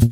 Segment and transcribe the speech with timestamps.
[0.00, 0.06] Hey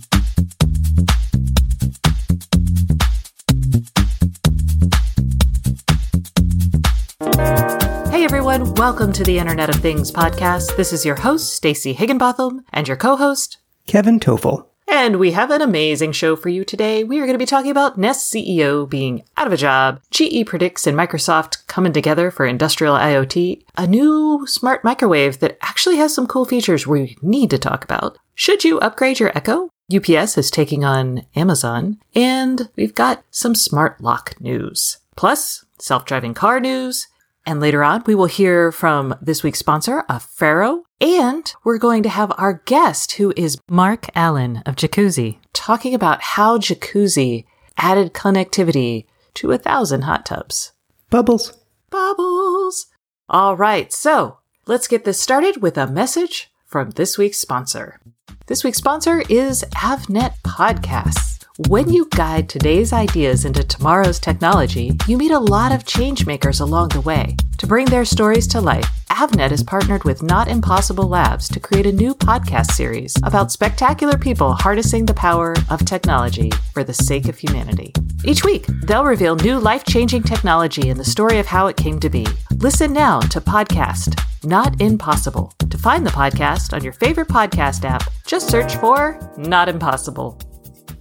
[8.24, 10.76] everyone, welcome to the Internet of Things podcast.
[10.76, 13.56] This is your host, Stacey Higginbotham, and your co-host,
[13.86, 14.66] Kevin Tofel.
[14.90, 17.04] And we have an amazing show for you today.
[17.04, 20.44] We are going to be talking about Nest CEO being out of a job, GE
[20.44, 26.14] Predix and Microsoft coming together for industrial IoT, a new smart microwave that actually has
[26.14, 28.18] some cool features we need to talk about.
[28.34, 29.70] Should you upgrade your Echo?
[29.90, 34.98] UPS is taking on Amazon, and we've got some smart lock news.
[35.16, 37.06] Plus, self-driving car news,
[37.46, 42.10] and later on, we will hear from this week's sponsor, Afero, and we're going to
[42.10, 47.46] have our guest, who is Mark Allen of Jacuzzi, talking about how Jacuzzi
[47.78, 50.72] added connectivity to a thousand hot tubs.
[51.08, 51.56] Bubbles.
[51.88, 52.88] Bubbles.
[53.30, 58.00] All right, so let's get this started with a message from this week's sponsor.
[58.48, 61.37] This week's sponsor is Avnet Podcasts.
[61.66, 66.90] When you guide today's ideas into tomorrow's technology, you meet a lot of changemakers along
[66.90, 67.36] the way.
[67.56, 71.86] To bring their stories to life, Avnet has partnered with Not Impossible Labs to create
[71.86, 77.26] a new podcast series about spectacular people harnessing the power of technology for the sake
[77.26, 77.92] of humanity.
[78.22, 81.98] Each week, they'll reveal new life changing technology and the story of how it came
[81.98, 82.24] to be.
[82.52, 85.52] Listen now to podcast Not Impossible.
[85.70, 90.38] To find the podcast on your favorite podcast app, just search for Not Impossible.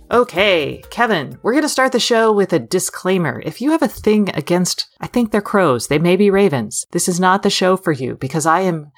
[0.10, 3.42] Okay, Kevin, we're going to start the show with a disclaimer.
[3.46, 6.86] If you have a thing against, I think they're crows, they may be ravens.
[6.92, 8.94] This is not the show for you because I am,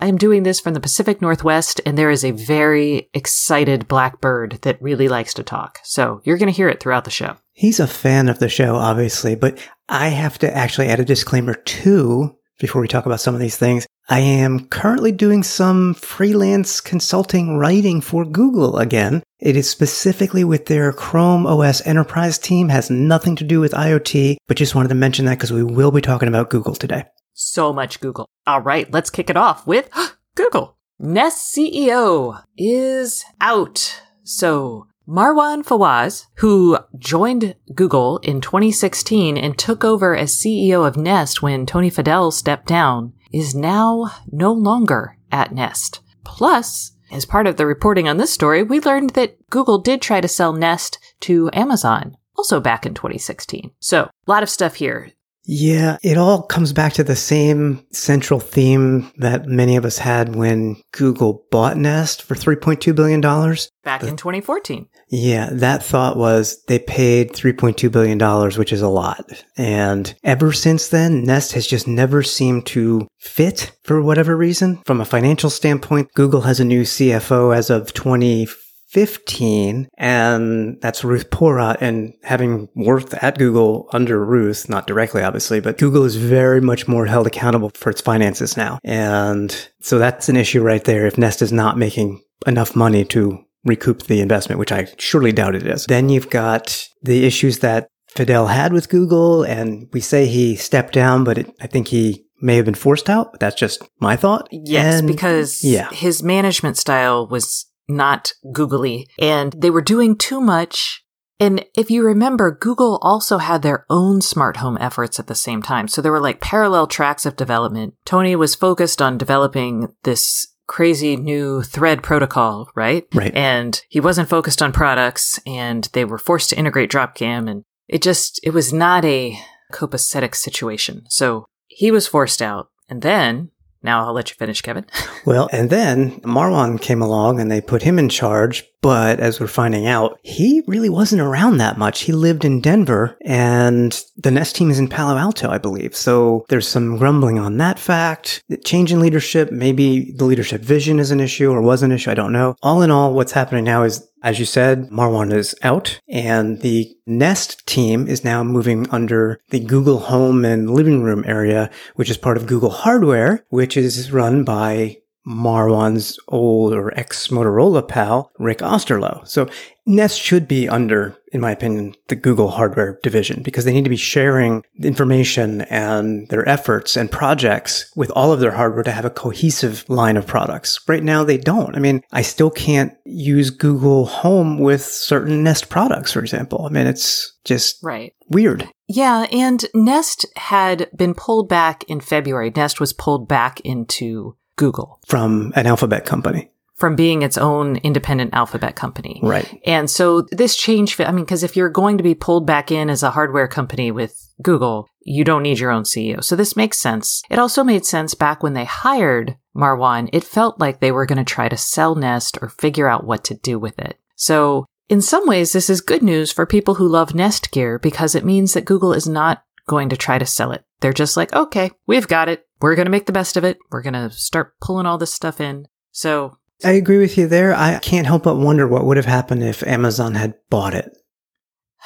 [0.00, 4.58] I am doing this from the Pacific Northwest and there is a very excited blackbird
[4.62, 5.80] that really likes to talk.
[5.84, 7.36] So you're going to hear it throughout the show.
[7.52, 9.58] He's a fan of the show, obviously, but
[9.90, 13.56] I have to actually add a disclaimer too before we talk about some of these
[13.56, 13.86] things.
[14.08, 19.22] I am currently doing some freelance consulting writing for Google again.
[19.40, 24.36] It is specifically with their Chrome OS enterprise team, has nothing to do with IoT,
[24.46, 27.04] but just wanted to mention that because we will be talking about Google today.
[27.32, 28.28] So much Google.
[28.46, 29.88] All right, let's kick it off with
[30.34, 30.76] Google.
[30.98, 34.02] Nest CEO is out.
[34.22, 41.42] So Marwan Fawaz, who joined Google in 2016 and took over as CEO of Nest
[41.42, 46.00] when Tony Fadell stepped down, is now no longer at Nest.
[46.24, 50.22] Plus, as part of the reporting on this story, we learned that Google did try
[50.22, 53.72] to sell Nest to Amazon, also back in 2016.
[53.80, 55.12] So, a lot of stuff here.
[55.46, 60.34] Yeah, it all comes back to the same central theme that many of us had
[60.34, 63.20] when Google bought Nest for $3.2 billion.
[63.20, 64.88] Back in 2014.
[65.10, 68.18] Yeah, that thought was they paid $3.2 billion,
[68.58, 69.44] which is a lot.
[69.56, 74.82] And ever since then, Nest has just never seemed to fit for whatever reason.
[74.86, 78.63] From a financial standpoint, Google has a new CFO as of 2015.
[78.94, 81.78] 15, and that's Ruth Porat.
[81.80, 86.86] And having worked at Google under Ruth, not directly, obviously, but Google is very much
[86.86, 88.78] more held accountable for its finances now.
[88.84, 91.06] And so that's an issue right there.
[91.06, 95.54] If Nest is not making enough money to recoup the investment, which I surely doubt
[95.54, 95.86] it is.
[95.86, 100.92] Then you've got the issues that Fadell had with Google, and we say he stepped
[100.92, 103.40] down, but it, I think he may have been forced out.
[103.40, 104.48] That's just my thought.
[104.52, 105.90] Yes, and, because yeah.
[105.90, 111.04] his management style was not googly and they were doing too much.
[111.40, 115.62] And if you remember, Google also had their own smart home efforts at the same
[115.62, 115.88] time.
[115.88, 117.94] So there were like parallel tracks of development.
[118.04, 123.06] Tony was focused on developing this crazy new thread protocol, right?
[123.12, 123.34] Right.
[123.34, 128.00] And he wasn't focused on products and they were forced to integrate Dropcam and it
[128.00, 129.38] just, it was not a
[129.72, 131.04] copacetic situation.
[131.08, 132.68] So he was forced out.
[132.88, 133.50] And then
[133.84, 134.86] now I'll let you finish, Kevin.
[135.26, 138.64] well, and then Marwan came along and they put him in charge.
[138.84, 142.02] But as we're finding out, he really wasn't around that much.
[142.02, 145.96] He lived in Denver and the Nest team is in Palo Alto, I believe.
[145.96, 148.44] So there's some grumbling on that fact.
[148.62, 152.10] Change in leadership, maybe the leadership vision is an issue or was an issue.
[152.10, 152.56] I don't know.
[152.62, 156.94] All in all, what's happening now is as you said, Marwan is out and the
[157.06, 162.16] Nest team is now moving under the Google Home and Living Room area, which is
[162.16, 168.58] part of Google Hardware, which is run by Marwan's old or ex Motorola pal, Rick
[168.58, 169.26] Osterloh.
[169.26, 169.48] So
[169.86, 173.90] Nest should be under, in my opinion, the Google hardware division because they need to
[173.90, 179.04] be sharing information and their efforts and projects with all of their hardware to have
[179.04, 180.80] a cohesive line of products.
[180.88, 181.76] Right now, they don't.
[181.76, 186.66] I mean, I still can't use Google Home with certain Nest products, for example.
[186.66, 188.14] I mean, it's just right.
[188.28, 188.68] weird.
[188.88, 192.52] Yeah, and Nest had been pulled back in February.
[192.54, 196.50] Nest was pulled back into Google from an alphabet company.
[196.74, 199.20] from being its own independent alphabet company.
[199.22, 199.60] Right.
[199.64, 202.90] And so this change, I mean, because if you're going to be pulled back in
[202.90, 206.22] as a hardware company with Google, you don't need your own CEO.
[206.22, 207.22] So this makes sense.
[207.30, 210.10] It also made sense back when they hired Marwan.
[210.12, 213.22] It felt like they were going to try to sell Nest or figure out what
[213.24, 213.98] to do with it.
[214.16, 218.16] So in some ways, this is good news for people who love Nest gear because
[218.16, 220.64] it means that Google is not going to try to sell it.
[220.80, 222.46] They're just like, okay, we've got it.
[222.64, 223.58] We're going to make the best of it.
[223.70, 225.68] We're going to start pulling all this stuff in.
[225.92, 227.54] So I agree with you there.
[227.54, 230.96] I can't help but wonder what would have happened if Amazon had bought it.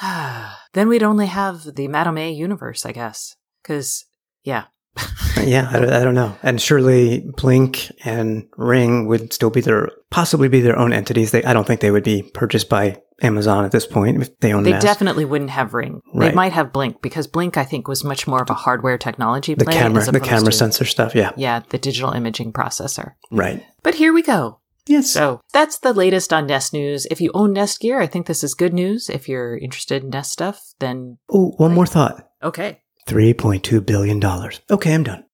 [0.75, 3.35] then we'd only have the Madame A universe, I guess.
[3.61, 4.05] Because,
[4.45, 4.67] yeah.
[5.43, 6.37] yeah, I, I, don't know.
[6.43, 11.31] And surely Blink and Ring would still be their, possibly be their own entities.
[11.31, 14.53] They, I don't think they would be purchased by Amazon at this point if they
[14.53, 14.87] own They Nest.
[14.87, 16.01] definitely wouldn't have Ring.
[16.15, 16.29] Right.
[16.31, 19.55] They might have Blink because Blink, I think, was much more of a hardware technology
[19.55, 21.15] the camera, the camera to- sensor stuff.
[21.15, 23.13] Yeah, Yeah, the digital imaging processor.
[23.31, 23.65] right.
[23.83, 24.61] But here we go.
[24.87, 25.11] Yes.
[25.13, 27.07] So that's the latest on Nest news.
[27.11, 29.11] If you own Nest gear, I think this is good news.
[29.11, 32.27] If you're interested in Nest stuff, then oh, one more thought.
[32.43, 32.81] okay.
[33.09, 34.61] Three point two billion dollars.
[34.71, 35.25] Okay, I'm done.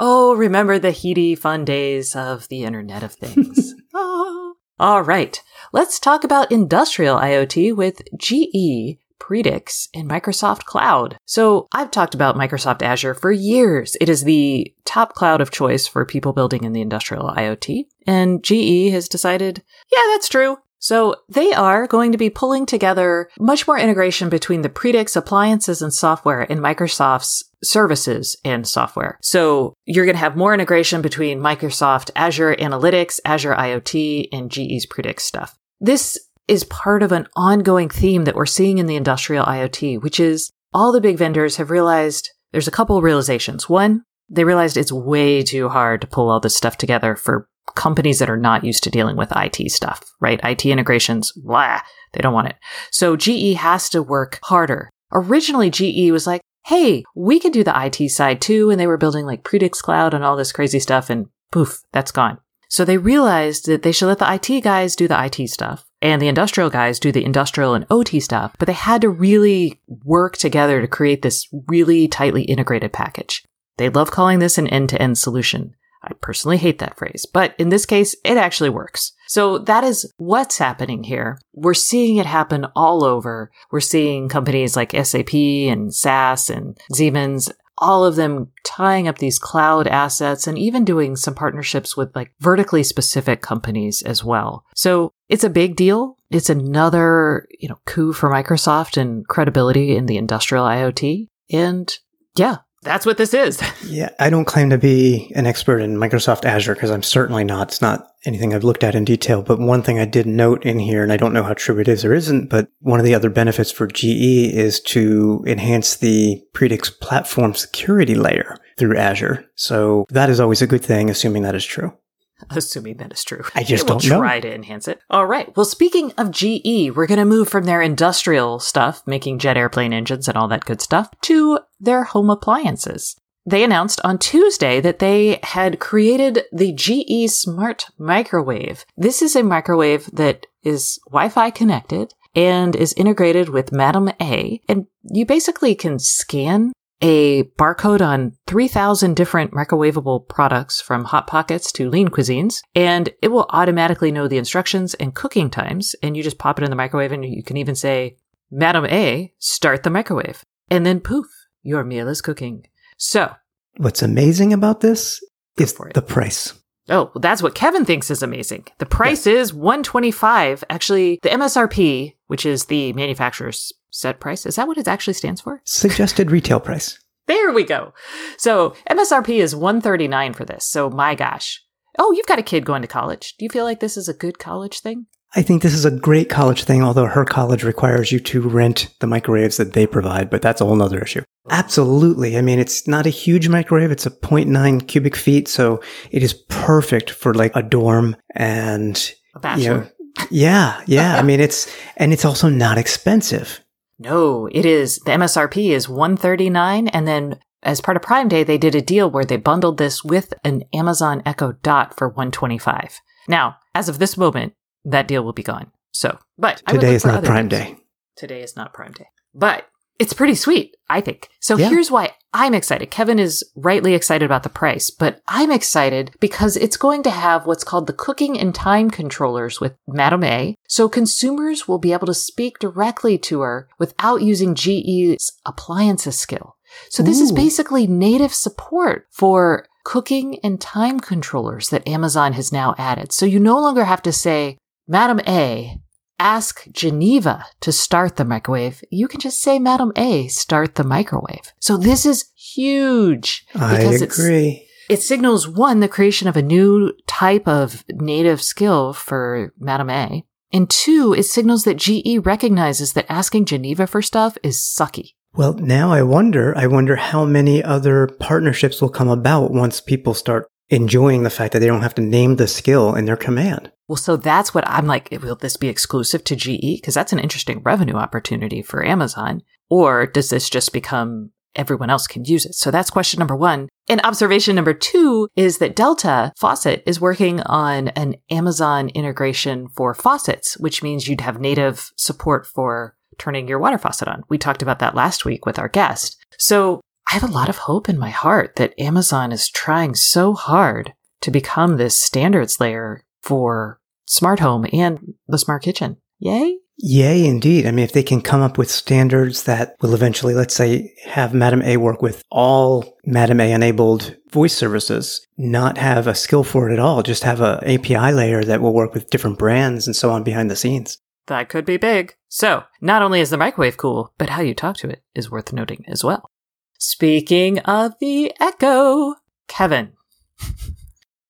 [0.00, 3.74] Oh, remember the heady, fun days of the Internet of Things.
[3.92, 4.54] oh.
[4.78, 5.42] All right.
[5.72, 11.18] Let's talk about industrial IoT with GE, Predix, and Microsoft Cloud.
[11.24, 13.96] So I've talked about Microsoft Azure for years.
[14.00, 17.86] It is the top cloud of choice for people building in the industrial IoT.
[18.06, 20.58] And GE has decided, yeah, that's true.
[20.78, 25.82] So they are going to be pulling together much more integration between the Predix appliances
[25.82, 29.18] and software and Microsoft's services and software.
[29.22, 34.86] So you're going to have more integration between Microsoft Azure Analytics, Azure IoT, and GE's
[34.86, 35.56] Predix stuff.
[35.80, 40.18] This is part of an ongoing theme that we're seeing in the industrial IoT, which
[40.18, 43.68] is all the big vendors have realized there's a couple realizations.
[43.68, 47.48] One, they realized it's way too hard to pull all this stuff together for
[47.78, 50.40] companies that are not used to dealing with IT stuff, right?
[50.42, 51.80] IT integrations, blah,
[52.12, 52.56] they don't want it.
[52.90, 54.90] So GE has to work harder.
[55.12, 58.68] Originally, GE was like, hey, we can do the IT side too.
[58.68, 61.08] And they were building like Predix Cloud and all this crazy stuff.
[61.08, 62.38] And poof, that's gone.
[62.68, 66.20] So they realized that they should let the IT guys do the IT stuff and
[66.20, 70.36] the industrial guys do the industrial and OT stuff, but they had to really work
[70.36, 73.42] together to create this really tightly integrated package.
[73.78, 75.74] They love calling this an end to end solution.
[76.08, 79.12] I personally hate that phrase, but in this case, it actually works.
[79.28, 81.38] So that is what's happening here.
[81.52, 83.50] We're seeing it happen all over.
[83.70, 87.50] We're seeing companies like SAP and SAS and Siemens,
[87.80, 92.32] all of them tying up these cloud assets and even doing some partnerships with like
[92.40, 94.64] vertically specific companies as well.
[94.74, 96.16] So it's a big deal.
[96.30, 101.28] It's another, you know, coup for Microsoft and credibility in the industrial IoT.
[101.50, 101.98] And
[102.36, 103.62] yeah, that's what this is.
[103.88, 107.68] Yeah, I don't claim to be an expert in Microsoft Azure because I'm certainly not.
[107.68, 109.40] It's not anything I've looked at in detail.
[109.40, 111.88] But one thing I did note in here, and I don't know how true it
[111.88, 116.42] is or isn't, but one of the other benefits for GE is to enhance the
[116.54, 119.46] Predix platform security layer through Azure.
[119.54, 121.94] So that is always a good thing, assuming that is true.
[122.50, 123.42] Assuming that is true.
[123.54, 124.18] I just don't know.
[124.18, 125.00] try to enhance it.
[125.10, 125.54] All right.
[125.56, 129.92] Well, speaking of GE, we're going to move from their industrial stuff, making jet airplane
[129.92, 133.16] engines and all that good stuff, to their home appliances.
[133.46, 138.84] They announced on Tuesday that they had created the GE Smart Microwave.
[138.96, 144.60] This is a microwave that is Wi-Fi connected and is integrated with Madam A.
[144.68, 151.70] And you basically can scan a barcode on 3,000 different microwavable products from Hot Pockets
[151.72, 155.94] to lean cuisines, and it will automatically know the instructions and cooking times.
[156.02, 158.16] And you just pop it in the microwave, and you can even say,
[158.50, 160.44] Madam A, start the microwave.
[160.70, 161.26] And then poof,
[161.62, 162.66] your meal is cooking.
[162.96, 163.34] So,
[163.76, 165.22] What's amazing about this
[165.56, 166.54] is the price.
[166.88, 168.66] oh, well, that's what Kevin thinks is amazing.
[168.78, 170.64] The price is 125.
[170.70, 175.40] Actually, the MSRP, which is the manufacturer's set price, is that what it actually stands
[175.40, 175.60] for?
[175.64, 176.98] Suggested retail price.
[177.26, 177.92] There we go.
[178.38, 180.66] So MSRP is 139 for this.
[180.66, 181.62] So my gosh.
[181.98, 183.34] Oh, you've got a kid going to college.
[183.38, 185.06] Do you feel like this is a good college thing?
[185.36, 188.88] I think this is a great college thing, although her college requires you to rent
[189.00, 191.22] the microwaves that they provide, but that's a whole nother issue.
[191.50, 192.38] Absolutely.
[192.38, 193.90] I mean, it's not a huge microwave.
[193.90, 195.48] It's a 0.9 cubic feet.
[195.48, 198.96] So it is perfect for like a dorm and,
[199.34, 199.80] A you bachelor.
[199.80, 199.88] know,
[200.30, 201.16] yeah, yeah.
[201.18, 203.62] I mean, it's, and it's also not expensive.
[203.98, 204.96] No, it is.
[205.04, 209.10] The MSRP is 139 and then as part of Prime Day they did a deal
[209.10, 213.00] where they bundled this with an Amazon Echo Dot for 125.
[213.28, 215.72] Now, as of this moment, that deal will be gone.
[215.92, 217.62] So, but Today is not Prime deals.
[217.62, 217.76] Day.
[218.16, 219.06] Today is not Prime Day.
[219.34, 219.66] But
[219.98, 221.28] It's pretty sweet, I think.
[221.40, 221.68] So Yeah.
[221.70, 222.90] here's why I'm excited.
[222.90, 227.46] Kevin is rightly excited about the price, but I'm excited because it's going to have
[227.46, 230.54] what's called the cooking and time controllers with Madame A.
[230.68, 236.56] So consumers will be able to speak directly to her without using GE's appliances skill.
[236.90, 242.74] So this is basically native support for cooking and time controllers that Amazon has now
[242.76, 243.10] added.
[243.10, 245.78] So you no longer have to say, Madam A,
[246.18, 248.82] ask Geneva to start the microwave.
[248.90, 251.52] You can just say, Madam A, start the microwave.
[251.60, 254.66] So this is huge I because it's agree.
[254.88, 260.24] it signals one, the creation of a new type of native skill for Madam A.
[260.52, 265.14] And two, it signals that GE recognizes that asking Geneva for stuff is sucky.
[265.34, 270.14] Well, now I wonder, I wonder how many other partnerships will come about once people
[270.14, 273.72] start enjoying the fact that they don't have to name the skill in their command.
[273.86, 275.08] Well, so that's what I'm like.
[275.22, 276.76] Will this be exclusive to GE?
[276.76, 279.42] Because that's an interesting revenue opportunity for Amazon.
[279.70, 282.54] Or does this just become everyone else can use it?
[282.54, 283.68] So that's question number one.
[283.88, 289.94] And observation number two is that Delta Faucet is working on an Amazon integration for
[289.94, 294.22] faucets, which means you'd have native support for turning your water faucet on.
[294.28, 296.22] We talked about that last week with our guest.
[296.38, 300.34] So I have a lot of hope in my heart that Amazon is trying so
[300.34, 305.96] hard to become this standards layer for smart home and the smart kitchen.
[306.18, 306.58] Yay?
[306.76, 307.66] Yay, indeed.
[307.66, 311.32] I mean, if they can come up with standards that will eventually, let's say, have
[311.32, 316.68] Madam A work with all Madam A enabled voice services, not have a skill for
[316.68, 319.96] it at all, just have a API layer that will work with different brands and
[319.96, 320.98] so on behind the scenes.
[321.26, 322.14] That could be big.
[322.28, 325.52] So, not only is the microwave cool, but how you talk to it is worth
[325.52, 326.30] noting as well.
[326.80, 329.16] Speaking of the Echo,
[329.48, 329.92] Kevin,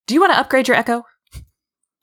[0.06, 1.04] do you want to upgrade your Echo?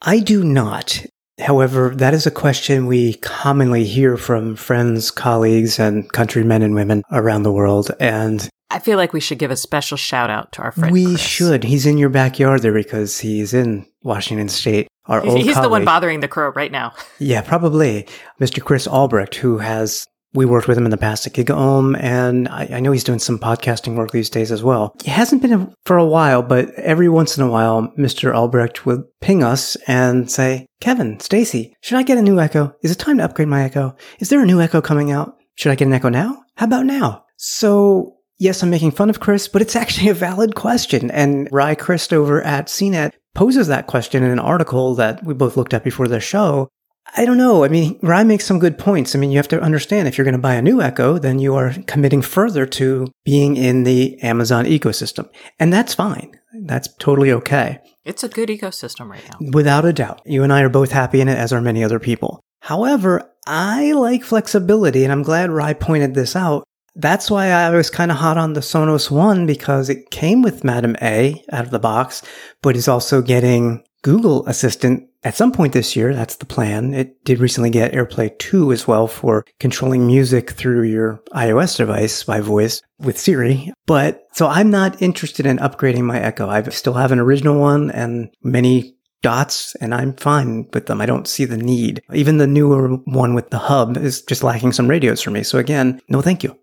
[0.01, 1.05] I do not.
[1.39, 7.03] However, that is a question we commonly hear from friends, colleagues, and countrymen and women
[7.11, 7.91] around the world.
[7.99, 10.91] And I feel like we should give a special shout out to our friend.
[10.91, 11.21] we Chris.
[11.21, 11.63] should.
[11.63, 14.87] He's in your backyard there because he's in Washington State.
[15.05, 16.93] Our He's, old he's the one bothering the crow right now.
[17.19, 18.07] Yeah, probably.
[18.41, 18.63] Mr.
[18.63, 22.69] Chris Albrecht, who has, we worked with him in the past at GigaOM, and I,
[22.73, 24.95] I know he's doing some podcasting work these days as well.
[25.03, 28.33] He hasn't been for a while, but every once in a while, Mr.
[28.33, 32.75] Albrecht would ping us and say, Kevin, Stacey, should I get a new Echo?
[32.83, 33.95] Is it time to upgrade my Echo?
[34.19, 35.35] Is there a new Echo coming out?
[35.55, 36.43] Should I get an Echo now?
[36.57, 37.23] How about now?
[37.37, 41.09] So, yes, I'm making fun of Chris, but it's actually a valid question.
[41.11, 45.57] And Ry Crist over at CNET poses that question in an article that we both
[45.57, 46.69] looked at before the show.
[47.15, 47.63] I don't know.
[47.63, 49.15] I mean, Ry makes some good points.
[49.15, 51.39] I mean, you have to understand if you're going to buy a new Echo, then
[51.39, 55.29] you are committing further to being in the Amazon ecosystem.
[55.59, 56.39] And that's fine.
[56.63, 57.79] That's totally okay.
[58.03, 59.49] It's a good ecosystem right now.
[59.51, 60.21] Without a doubt.
[60.25, 62.41] You and I are both happy in it, as are many other people.
[62.61, 66.63] However, I like flexibility, and I'm glad Ry pointed this out.
[66.95, 70.63] That's why I was kind of hot on the Sonos One because it came with
[70.63, 72.21] Madam A out of the box,
[72.61, 76.13] but is also getting Google Assistant at some point this year.
[76.13, 76.93] That's the plan.
[76.93, 82.23] It did recently get AirPlay 2 as well for controlling music through your iOS device
[82.23, 83.73] by voice with Siri.
[83.87, 86.47] But so I'm not interested in upgrading my Echo.
[86.47, 91.01] I still have an original one and many dots and I'm fine with them.
[91.01, 92.01] I don't see the need.
[92.13, 95.41] Even the newer one with the hub is just lacking some radios for me.
[95.41, 96.55] So again, no thank you.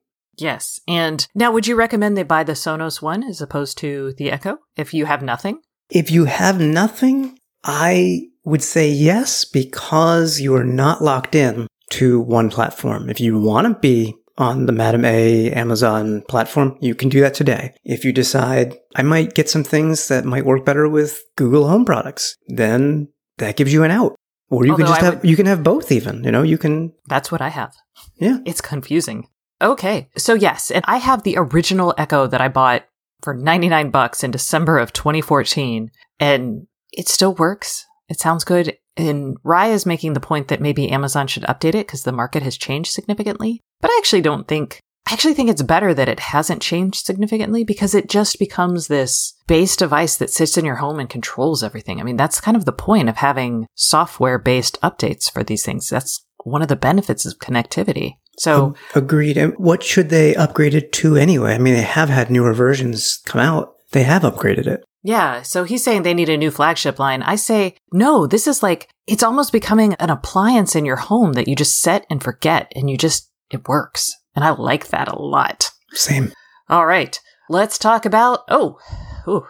[0.42, 0.80] Yes.
[0.88, 4.58] And now, would you recommend they buy the Sonos One as opposed to the Echo
[4.76, 5.60] if you have nothing?
[5.88, 12.20] If you have nothing, I would say yes, because you are not locked in to
[12.20, 13.08] one platform.
[13.08, 17.34] If you want to be on the Madam A Amazon platform, you can do that
[17.34, 17.74] today.
[17.84, 21.84] If you decide I might get some things that might work better with Google Home
[21.84, 23.08] products, then
[23.38, 24.16] that gives you an out.
[24.50, 26.58] Or you can just I have, would- you can have both even, you know, you
[26.58, 27.72] can, That's what I have.
[28.16, 28.38] yeah.
[28.44, 29.28] It's confusing.
[29.62, 30.08] Okay.
[30.16, 32.84] So yes, and I have the original Echo that I bought
[33.22, 37.86] for 99 bucks in December of 2014 and it still works.
[38.08, 38.76] It sounds good.
[38.96, 42.42] And Ry is making the point that maybe Amazon should update it because the market
[42.42, 43.62] has changed significantly.
[43.80, 47.64] But I actually don't think, I actually think it's better that it hasn't changed significantly
[47.64, 52.00] because it just becomes this base device that sits in your home and controls everything.
[52.00, 55.88] I mean, that's kind of the point of having software based updates for these things.
[55.88, 58.16] That's one of the benefits of connectivity.
[58.38, 59.36] So, Agreed.
[59.36, 61.54] And what should they upgrade it to anyway?
[61.54, 63.74] I mean, they have had newer versions come out.
[63.92, 64.84] They have upgraded it.
[65.02, 67.22] Yeah, so he's saying they need a new flagship line.
[67.22, 71.48] I say, no, this is like, it's almost becoming an appliance in your home that
[71.48, 74.14] you just set and forget and you just, it works.
[74.36, 75.70] And I like that a lot.
[75.90, 76.32] Same.
[76.68, 77.18] All right,
[77.50, 78.78] let's talk about, oh,
[79.26, 79.44] ooh,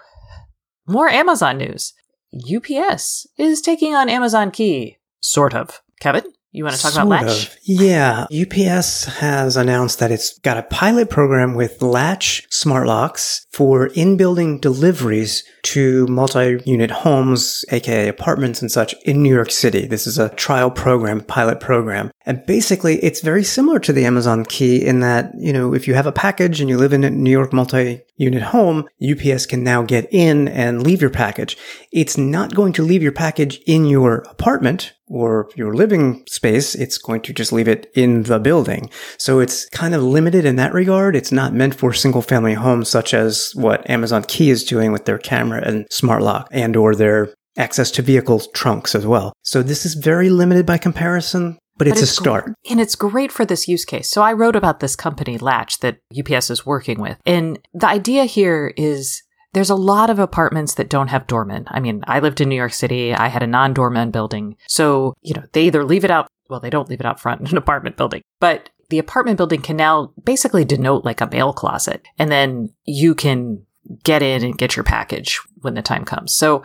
[0.87, 1.93] more Amazon news.
[2.35, 4.97] UPS is taking on Amazon Key.
[5.21, 5.83] Sort of.
[6.01, 6.25] Kevin,
[6.55, 7.47] You want to talk Sort about Latch?
[7.47, 7.57] of.
[7.63, 8.27] Yeah.
[8.31, 14.59] UPS has announced that it's got a pilot program with Latch smart locks for in-building
[14.59, 19.87] deliveries to multi-unit homes, aka apartments and such in New York City.
[19.87, 22.12] This is a trial program, pilot program.
[22.27, 25.95] And basically it's very similar to the Amazon key in that, you know, if you
[25.95, 29.83] have a package and you live in a New York multi-unit home, UPS can now
[29.83, 31.57] get in and leave your package.
[31.93, 36.75] It's not going to leave your package in your apartment or your living space.
[36.75, 38.89] It's going to just leave it in the building.
[39.19, 41.17] So it's kind of limited in that regard.
[41.17, 45.05] It's not meant for single family homes such as what Amazon Key is doing with
[45.05, 49.35] their camera and smart lock and or their access to vehicles trunks as well.
[49.43, 52.45] So this is very limited by comparison, but it's, But a start.
[52.47, 54.11] gr- and it's great for this use case.
[54.11, 57.19] So I wrote about this company, Latch, that UPS is working with.
[57.27, 59.23] And the idea here is
[59.55, 61.65] there's a lot of apartments that don't have doormen.
[61.69, 63.15] I mean, I lived in New York City.
[63.15, 64.57] I had a non doorman building.
[64.69, 67.41] So, you know, they either leave it out, well, they don't leave it out front
[67.41, 71.53] in an apartment building, but the apartment building can now basically denote like a mail
[71.53, 72.07] closet.
[72.19, 73.65] And then you can
[74.05, 76.35] get in and get your package when the time comes.
[76.35, 76.63] So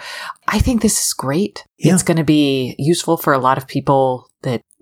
[0.48, 1.66] I think this is great.
[1.78, 1.94] Yeah.
[1.94, 4.27] It's going to be useful for a lot of people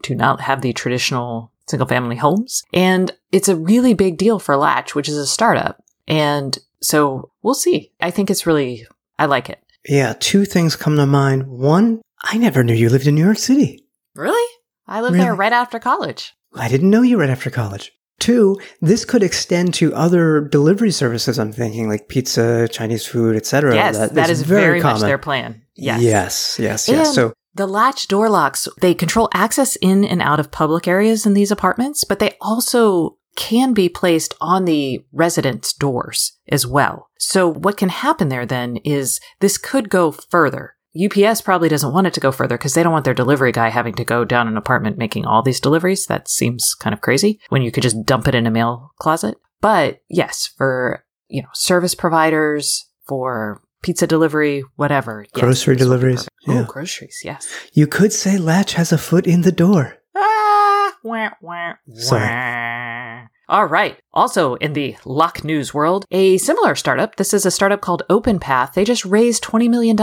[0.05, 2.63] that do not have the traditional single family homes.
[2.73, 5.83] And it's a really big deal for Latch, which is a startup.
[6.07, 7.91] And so we'll see.
[7.99, 8.85] I think it's really,
[9.17, 9.59] I like it.
[9.87, 10.13] Yeah.
[10.19, 11.47] Two things come to mind.
[11.47, 13.85] One, I never knew you lived in New York City.
[14.15, 14.53] Really?
[14.87, 16.33] I lived there right after college.
[16.53, 17.91] I didn't know you right after college.
[18.19, 21.37] Two, this could extend to other delivery services.
[21.37, 23.75] I'm thinking like pizza, Chinese food, etc.
[23.75, 25.07] yes, that is very, much common.
[25.07, 25.63] their plan.
[25.75, 26.01] Yes.
[26.01, 27.13] Yes, yes, yes.
[27.13, 31.33] So the latch door locks, they control access in and out of public areas in
[31.33, 37.09] these apartments, but they also can be placed on the residents' doors as well.
[37.17, 40.75] So what can happen there then is this could go further.
[40.95, 43.69] UPS probably doesn't want it to go further because they don't want their delivery guy
[43.69, 46.05] having to go down an apartment making all these deliveries.
[46.05, 49.35] That seems kind of crazy when you could just dump it in a mail closet.
[49.59, 55.25] But yes, for, you know, service providers, for pizza delivery, whatever.
[55.33, 56.69] yes, Grocery deliveries, perfect.
[56.69, 57.47] Oh, groceries, yes.
[57.73, 59.97] you could say Latch has a foot in the door.
[60.15, 62.21] Ah, wah, wah, Sorry.
[62.21, 63.27] wah.
[63.47, 63.95] All right.
[64.11, 67.15] Also in the lock news world, a similar startup.
[67.17, 68.73] This is a startup called OpenPath.
[68.73, 69.95] They just raised $20 million.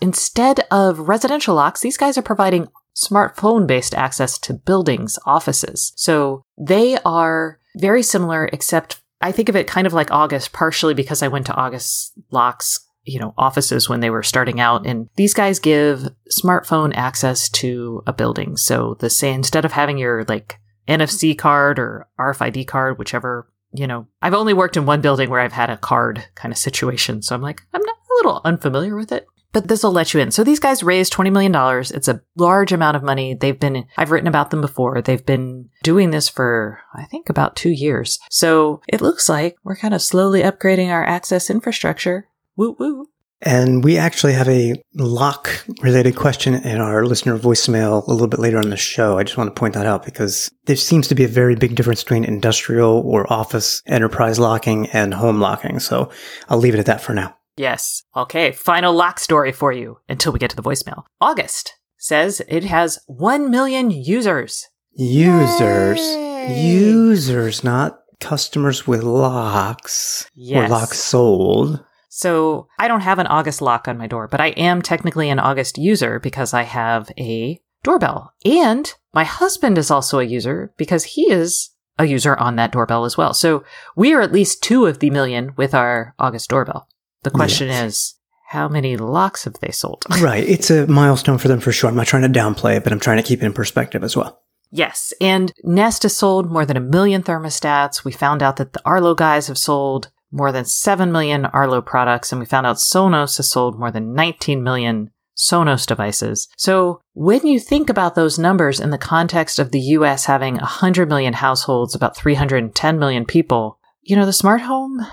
[0.00, 5.92] Instead of residential locks, these guys are providing smartphone based access to buildings, offices.
[5.96, 10.94] So they are very similar, except I think of it kind of like August, partially
[10.94, 14.86] because I went to August Locks you know, offices when they were starting out.
[14.86, 18.56] And these guys give smartphone access to a building.
[18.56, 23.86] So the say instead of having your like NFC card or RFID card, whichever, you
[23.86, 27.22] know, I've only worked in one building where I've had a card kind of situation.
[27.22, 29.26] So I'm like, I'm not a little unfamiliar with it.
[29.52, 30.32] But this will let you in.
[30.32, 31.54] So these guys raised $20 million.
[31.94, 33.32] It's a large amount of money.
[33.32, 35.00] They've been, I've written about them before.
[35.00, 38.18] They've been doing this for, I think, about two years.
[38.30, 42.28] So it looks like we're kind of slowly upgrading our access infrastructure.
[42.56, 43.06] Woo woo.
[43.42, 45.50] And we actually have a lock
[45.82, 49.18] related question in our listener voicemail a little bit later on the show.
[49.18, 51.74] I just want to point that out because there seems to be a very big
[51.74, 55.80] difference between industrial or office enterprise locking and home locking.
[55.80, 56.10] So
[56.48, 57.36] I'll leave it at that for now.
[57.58, 58.02] Yes.
[58.16, 58.52] Okay.
[58.52, 61.04] Final lock story for you until we get to the voicemail.
[61.20, 64.66] August says it has 1 million users.
[64.92, 66.68] Users, Yay.
[66.70, 70.70] users, not customers with locks Yes.
[70.70, 71.84] or locks sold.
[72.16, 75.38] So I don't have an August lock on my door, but I am technically an
[75.38, 78.32] August user because I have a doorbell.
[78.42, 83.04] And my husband is also a user because he is a user on that doorbell
[83.04, 83.34] as well.
[83.34, 83.64] So
[83.96, 86.88] we are at least two of the million with our August doorbell.
[87.22, 88.14] The question is,
[88.48, 90.06] how many locks have they sold?
[90.18, 90.48] Right.
[90.48, 91.90] It's a milestone for them for sure.
[91.90, 94.16] I'm not trying to downplay it, but I'm trying to keep it in perspective as
[94.16, 94.40] well.
[94.70, 98.04] Yes, and Nest has sold more than a million thermostats.
[98.04, 102.32] We found out that the Arlo guys have sold more than 7 million Arlo products,
[102.32, 106.48] and we found out Sonos has sold more than 19 million Sonos devices.
[106.56, 111.08] So when you think about those numbers in the context of the US having 100
[111.08, 115.06] million households, about 310 million people, you know, the smart home,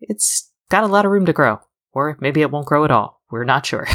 [0.00, 1.60] it's got a lot of room to grow.
[1.92, 3.22] Or maybe it won't grow at all.
[3.30, 3.86] We're not sure.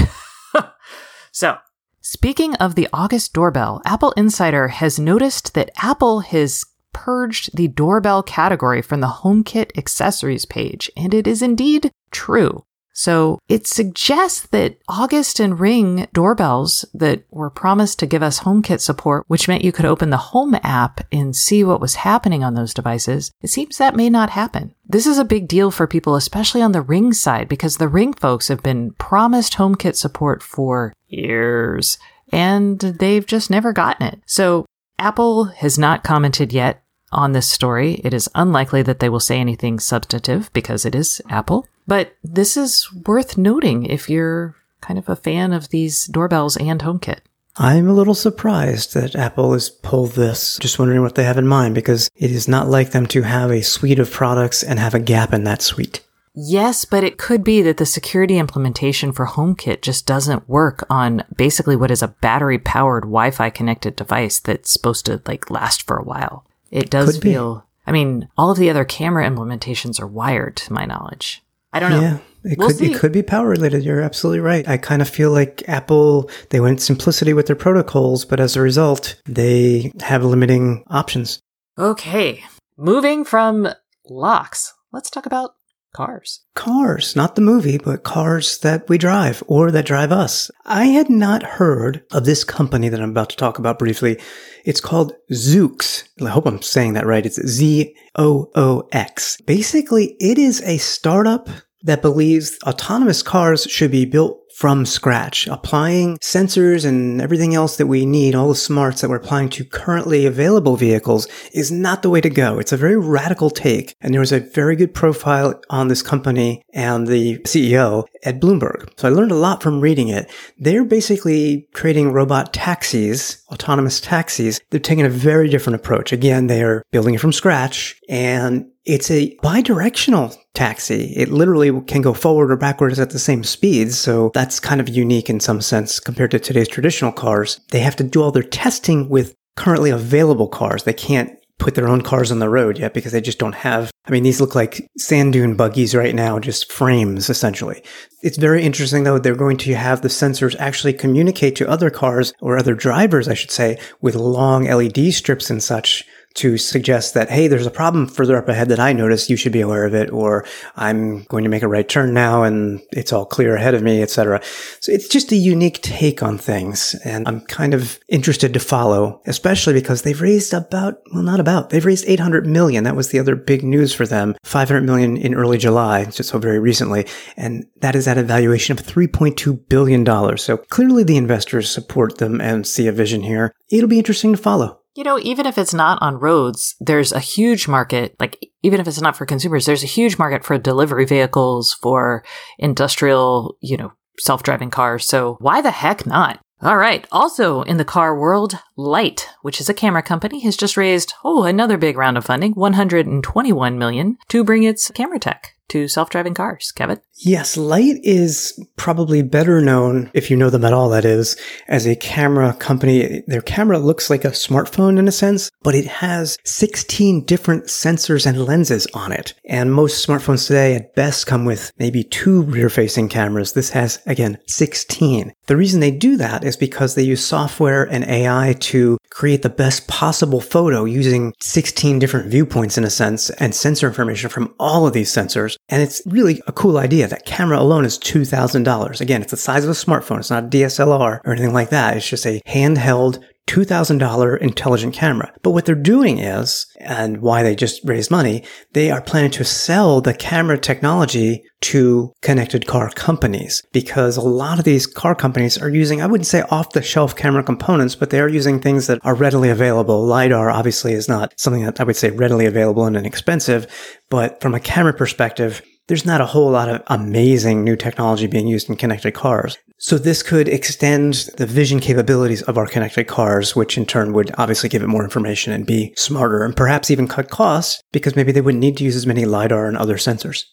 [1.31, 1.57] so,
[2.01, 6.63] Speaking of the August doorbell, Apple Insider has noticed that Apple has
[6.95, 12.63] purged the doorbell category from the HomeKit accessories page, and it is indeed true.
[12.93, 18.79] So it suggests that August and Ring doorbells that were promised to give us HomeKit
[18.79, 22.53] support, which meant you could open the Home app and see what was happening on
[22.53, 24.73] those devices, it seems that may not happen.
[24.87, 28.13] This is a big deal for people, especially on the Ring side, because the Ring
[28.13, 31.97] folks have been promised HomeKit support for years
[32.31, 34.21] and they've just never gotten it.
[34.25, 34.65] So
[34.97, 36.81] Apple has not commented yet
[37.15, 38.01] on this story.
[38.03, 41.67] It is unlikely that they will say anything substantive because it is Apple.
[41.87, 46.81] But this is worth noting if you're kind of a fan of these doorbells and
[46.81, 47.19] HomeKit.
[47.57, 50.57] I'm a little surprised that Apple has pulled this.
[50.59, 53.49] Just wondering what they have in mind because it is not like them to have
[53.49, 56.01] a suite of products and have a gap in that suite.
[56.37, 61.23] Yes, but it could be that the security implementation for HomeKit just doesn't work on
[61.33, 65.87] basically what is a battery powered Wi Fi connected device that's supposed to like last
[65.87, 66.44] for a while.
[66.71, 67.31] It does Could be.
[67.31, 71.41] feel, I mean, all of the other camera implementations are wired to my knowledge.
[71.71, 72.01] I don't know.
[72.01, 72.91] Yeah, it We'll could see.
[72.93, 73.83] it could be power related.
[73.83, 74.67] You're absolutely right.
[74.67, 78.61] I kind of feel like Apple they went simplicity with their protocols, but as a
[78.61, 81.39] result, they have limiting options.
[81.77, 82.43] Okay.
[82.77, 83.67] Moving from
[84.09, 85.55] locks, let's talk about
[85.95, 86.41] cars.
[86.55, 90.51] Cars, not the movie, but cars that we drive or that drive us.
[90.65, 94.19] I had not heard of this company that I'm about to talk about briefly.
[94.65, 96.03] It's called Zoox.
[96.21, 97.25] I hope I'm saying that right.
[97.25, 99.39] It's Z O O X.
[99.41, 101.47] Basically, it is a startup
[101.83, 107.87] that believes autonomous cars should be built from scratch, applying sensors and everything else that
[107.87, 112.09] we need, all the smarts that we're applying to currently available vehicles is not the
[112.09, 112.57] way to go.
[112.57, 113.93] It's a very radical take.
[113.99, 118.89] And there was a very good profile on this company and the CEO at Bloomberg.
[118.99, 120.29] So I learned a lot from reading it.
[120.59, 124.59] They're basically creating robot taxis, autonomous taxis.
[124.69, 126.11] They're taking a very different approach.
[126.11, 131.13] Again, they are building it from scratch and it's a bidirectional taxi.
[131.15, 133.97] It literally can go forward or backwards at the same speeds.
[133.97, 137.61] So that's kind of unique in some sense compared to today's traditional cars.
[137.71, 140.83] They have to do all their testing with currently available cars.
[140.83, 143.91] They can't put their own cars on the road yet because they just don't have.
[144.05, 147.81] I mean, these look like sand dune buggies right now, just frames essentially.
[148.21, 149.19] It's very interesting though.
[149.19, 153.33] They're going to have the sensors actually communicate to other cars or other drivers, I
[153.33, 156.05] should say, with long LED strips and such
[156.35, 159.29] to suggest that, hey, there's a problem further up ahead that I noticed.
[159.29, 160.45] You should be aware of it, or
[160.75, 164.01] I'm going to make a right turn now and it's all clear ahead of me,
[164.01, 164.41] etc.
[164.81, 169.21] So it's just a unique take on things, and I'm kind of interested to follow,
[169.25, 172.83] especially because they've raised about, well, not about, they've raised 800 million.
[172.83, 174.35] That was the other big news for them.
[174.43, 178.77] 500 million in early July, just so very recently, and that is at a valuation
[178.77, 180.43] of 3.2 billion dollars.
[180.43, 183.53] So clearly, the investors support them and see a vision here.
[183.71, 184.81] It'll be interesting to follow.
[184.95, 188.87] You know, even if it's not on roads, there's a huge market, like, even if
[188.87, 192.23] it's not for consumers, there's a huge market for delivery vehicles, for
[192.57, 195.05] industrial, you know, self driving cars.
[195.05, 196.39] So why the heck not?
[196.61, 197.05] All right.
[197.11, 201.43] Also in the car world, Light, which is a camera company, has just raised, oh,
[201.43, 206.33] another big round of funding, 121 million to bring its camera tech to self driving
[206.33, 206.71] cars.
[206.71, 207.01] Kevin?
[207.17, 211.37] Yes, Light is probably better known, if you know them at all, that is,
[211.69, 213.23] as a camera company.
[213.25, 218.25] Their camera looks like a smartphone in a sense, but it has 16 different sensors
[218.25, 219.33] and lenses on it.
[219.45, 223.53] And most smartphones today at best come with maybe two rear facing cameras.
[223.53, 225.31] This has, again, 16.
[225.47, 229.49] The reason they do that is because they use software and AI to create the
[229.49, 234.85] best possible photo using 16 different viewpoints in a sense and sensor information from all
[234.85, 235.55] of these sensors.
[235.69, 237.04] And it's really a cool idea.
[237.07, 239.01] That camera alone is $2,000.
[239.01, 240.19] Again, it's the size of a smartphone.
[240.19, 241.97] It's not a DSLR or anything like that.
[241.97, 245.31] It's just a handheld $2,000 intelligent camera.
[245.43, 249.43] But what they're doing is, and why they just raised money, they are planning to
[249.43, 255.59] sell the camera technology to connected car companies because a lot of these car companies
[255.59, 258.87] are using, I wouldn't say off the shelf camera components, but they are using things
[258.87, 260.05] that are readily available.
[260.05, 263.67] LiDAR obviously is not something that I would say readily available and inexpensive,
[264.09, 268.47] but from a camera perspective, there's not a whole lot of amazing new technology being
[268.47, 269.57] used in connected cars.
[269.77, 274.33] So this could extend the vision capabilities of our connected cars, which in turn would
[274.37, 278.31] obviously give it more information and be smarter and perhaps even cut costs because maybe
[278.31, 280.43] they wouldn't need to use as many LiDAR and other sensors.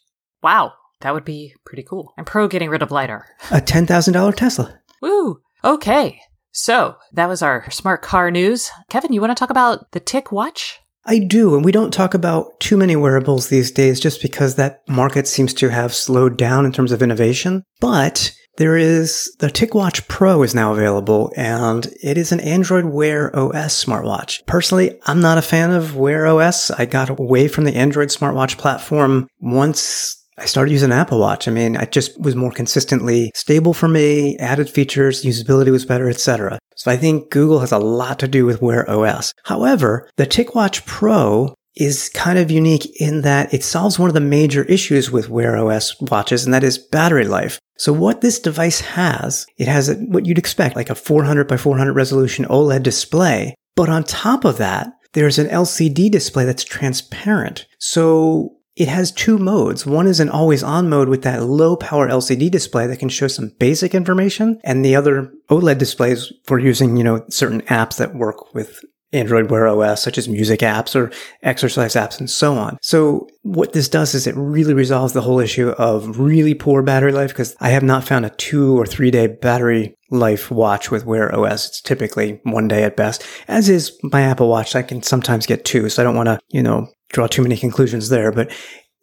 [0.42, 0.72] Wow.
[1.00, 2.12] That would be pretty cool.
[2.16, 3.26] I'm pro getting rid of LiDAR.
[3.50, 4.78] A $10,000 Tesla.
[5.00, 5.40] Woo!
[5.64, 6.20] Okay.
[6.52, 8.70] So that was our smart car news.
[8.88, 10.74] Kevin, you want to talk about the TicWatch?
[11.04, 14.86] I do, and we don't talk about too many wearables these days just because that
[14.88, 17.64] market seems to have slowed down in terms of innovation.
[17.80, 23.34] But there is the TicWatch Pro is now available, and it is an Android Wear
[23.34, 24.46] OS smartwatch.
[24.46, 26.70] Personally, I'm not a fan of Wear OS.
[26.70, 31.46] I got away from the Android smartwatch platform once I started using Apple Watch.
[31.46, 36.10] I mean, it just was more consistently stable for me, added features, usability was better,
[36.10, 36.58] etc.
[36.74, 39.34] So I think Google has a lot to do with Wear OS.
[39.44, 44.20] However, the TicWatch Pro is kind of unique in that it solves one of the
[44.20, 47.60] major issues with Wear OS watches, and that is battery life.
[47.78, 51.92] So what this device has, it has what you'd expect, like a 400 by 400
[51.92, 57.66] resolution OLED display, But on top of that, there's an LCD display that's transparent.
[57.78, 59.84] So it has two modes.
[59.84, 63.28] One is an always on mode with that low power LCD display that can show
[63.28, 64.60] some basic information.
[64.64, 68.82] And the other OLED displays for using, you know, certain apps that work with
[69.12, 72.78] Android Wear OS, such as music apps or exercise apps and so on.
[72.80, 77.12] So what this does is it really resolves the whole issue of really poor battery
[77.12, 81.04] life because I have not found a two or three day battery life watch with
[81.04, 81.68] Wear OS.
[81.68, 84.74] It's typically one day at best, as is my Apple Watch.
[84.74, 85.90] I can sometimes get two.
[85.90, 88.50] So I don't want to, you know, draw too many conclusions there, but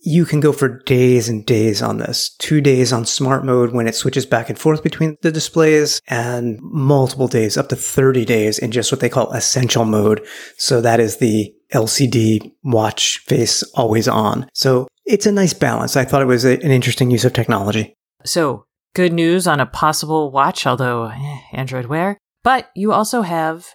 [0.01, 2.33] you can go for days and days on this.
[2.39, 6.57] Two days on smart mode when it switches back and forth between the displays and
[6.61, 10.25] multiple days, up to 30 days in just what they call essential mode.
[10.57, 14.49] So that is the LCD watch face always on.
[14.53, 15.97] So it's a nice balance.
[15.97, 17.93] I thought it was a, an interesting use of technology.
[18.25, 23.67] So good news on a possible watch, although eh, Android Wear, but you also have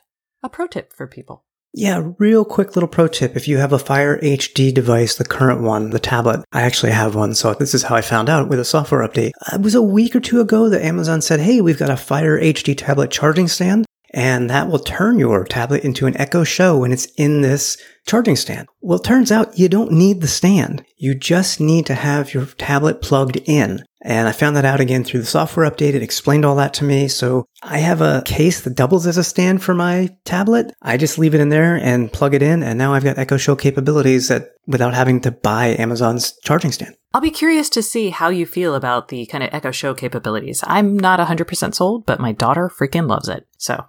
[0.42, 1.44] a pro tip for people.
[1.76, 3.34] Yeah, real quick little pro tip.
[3.34, 7.16] If you have a Fire HD device, the current one, the tablet, I actually have
[7.16, 7.34] one.
[7.34, 9.32] So this is how I found out with a software update.
[9.40, 11.96] Uh, it was a week or two ago that Amazon said, Hey, we've got a
[11.96, 16.79] Fire HD tablet charging stand and that will turn your tablet into an Echo Show
[16.79, 18.68] when it's in this charging stand.
[18.81, 20.85] Well, it turns out you don't need the stand.
[20.96, 23.83] You just need to have your tablet plugged in.
[24.03, 25.94] And I found that out again through the software update.
[25.94, 27.09] It explained all that to me.
[27.09, 30.72] So I have a case that doubles as a stand for my tablet.
[30.81, 32.62] I just leave it in there and plug it in.
[32.62, 36.94] And now I've got Echo Show capabilities that without having to buy Amazon's charging stand.
[37.14, 40.62] I'll be curious to see how you feel about the kind of Echo Show capabilities.
[40.66, 43.46] I'm not 100% sold, but my daughter freaking loves it.
[43.57, 43.87] So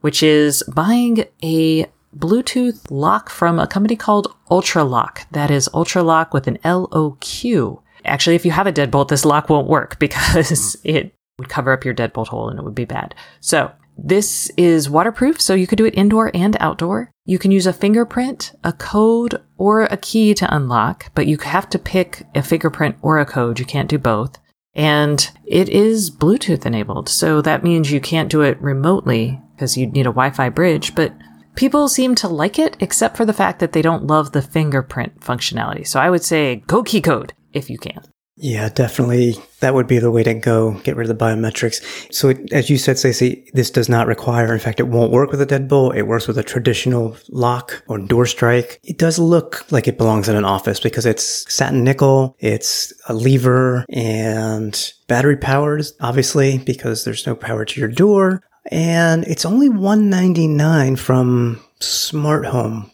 [0.01, 1.85] which is buying a
[2.15, 5.25] Bluetooth lock from a company called Ultraloq.
[5.31, 7.81] That is Ultraloq with an L O Q.
[8.07, 11.85] Actually, if you have a deadbolt, this lock won't work because it would cover up
[11.85, 13.13] your deadbolt hole and it would be bad.
[13.39, 17.11] So this is waterproof, so you could do it indoor and outdoor.
[17.25, 21.69] You can use a fingerprint, a code, or a key to unlock, but you have
[21.69, 23.59] to pick a fingerprint or a code.
[23.59, 24.37] You can't do both.
[24.75, 29.93] And it is Bluetooth enabled, so that means you can't do it remotely because you'd
[29.93, 31.13] need a Wi-Fi bridge, but
[31.55, 35.19] people seem to like it except for the fact that they don't love the fingerprint
[35.19, 35.85] functionality.
[35.87, 38.01] So I would say go key code if you can.
[38.39, 39.35] Yeah, definitely.
[39.61, 40.73] That would be the way to go.
[40.83, 41.81] Get rid of the biometrics.
[42.13, 45.31] So, it, as you said, Stacey, this does not require, in fact, it won't work
[45.31, 45.95] with a deadbolt.
[45.95, 48.79] It works with a traditional lock or door strike.
[48.83, 53.13] It does look like it belongs in an office because it's satin nickel, it's a
[53.15, 58.43] lever and battery powered, obviously, because there's no power to your door.
[58.69, 62.91] And it's only 199 from Smart Home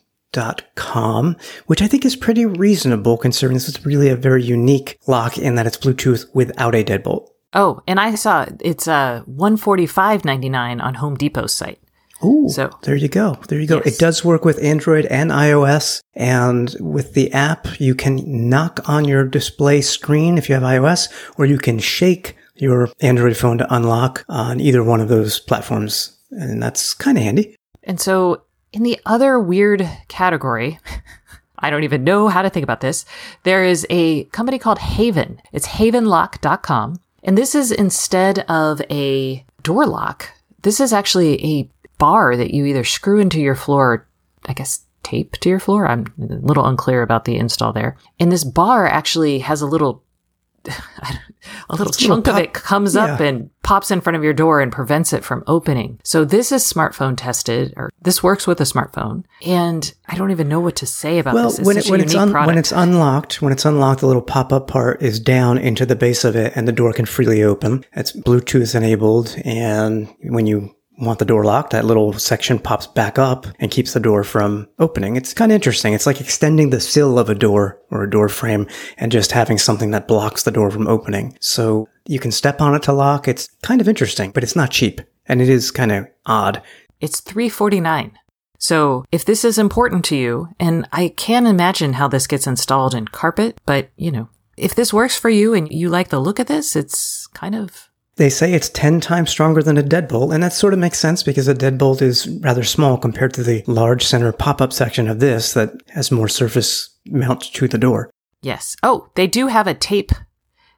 [0.75, 1.35] com,
[1.67, 5.55] which I think is pretty reasonable considering this is really a very unique lock in
[5.55, 7.29] that it's Bluetooth without a deadbolt.
[7.53, 11.79] Oh, and I saw it's uh 145.99 on Home Depot's site.
[12.23, 13.37] Ooh, so there you go.
[13.47, 13.81] There you go.
[13.83, 13.95] Yes.
[13.95, 16.01] It does work with Android and iOS.
[16.15, 21.09] And with the app, you can knock on your display screen if you have iOS,
[21.37, 26.17] or you can shake your Android phone to unlock on either one of those platforms.
[26.31, 27.57] And that's kind of handy.
[27.83, 28.43] And so
[28.73, 30.79] in the other weird category,
[31.59, 33.05] I don't even know how to think about this.
[33.43, 35.41] There is a company called Haven.
[35.53, 36.99] It's havenlock.com.
[37.23, 40.29] And this is instead of a door lock,
[40.63, 44.05] this is actually a bar that you either screw into your floor,
[44.45, 45.87] I guess tape to your floor.
[45.87, 47.95] I'm a little unclear about the install there.
[48.19, 50.02] And this bar actually has a little
[51.69, 54.33] a little chunk little of it pop- comes up and pops in front of your
[54.33, 55.99] door and prevents it from opening.
[56.03, 59.23] So this is smartphone tested, or this works with a smartphone.
[59.45, 61.59] And I don't even know what to say about Well, this.
[61.59, 64.67] It's when, it, when it's un, when it's unlocked, when it's unlocked, the little pop-up
[64.67, 67.85] part is down into the base of it, and the door can freely open.
[67.93, 73.17] It's Bluetooth enabled, and when you want the door locked, that little section pops back
[73.17, 75.15] up and keeps the door from opening.
[75.15, 75.93] It's kind of interesting.
[75.93, 79.57] It's like extending the sill of a door or a door frame and just having
[79.57, 81.37] something that blocks the door from opening.
[81.39, 83.27] So you can step on it to lock.
[83.27, 86.61] It's kind of interesting, but it's not cheap, and it is kind of odd.
[86.99, 88.17] It's 349.
[88.59, 92.95] So if this is important to you, and I can imagine how this gets installed
[92.95, 96.39] in carpet, but you know, if this works for you and you like the look
[96.39, 100.43] of this, it's kind of They say it's 10 times stronger than a deadbolt, and
[100.43, 104.05] that sort of makes sense because a deadbolt is rather small compared to the large
[104.05, 108.11] center pop-up section of this that has more surface mount to the door.
[108.41, 108.75] Yes.
[108.83, 110.11] Oh, they do have a tape.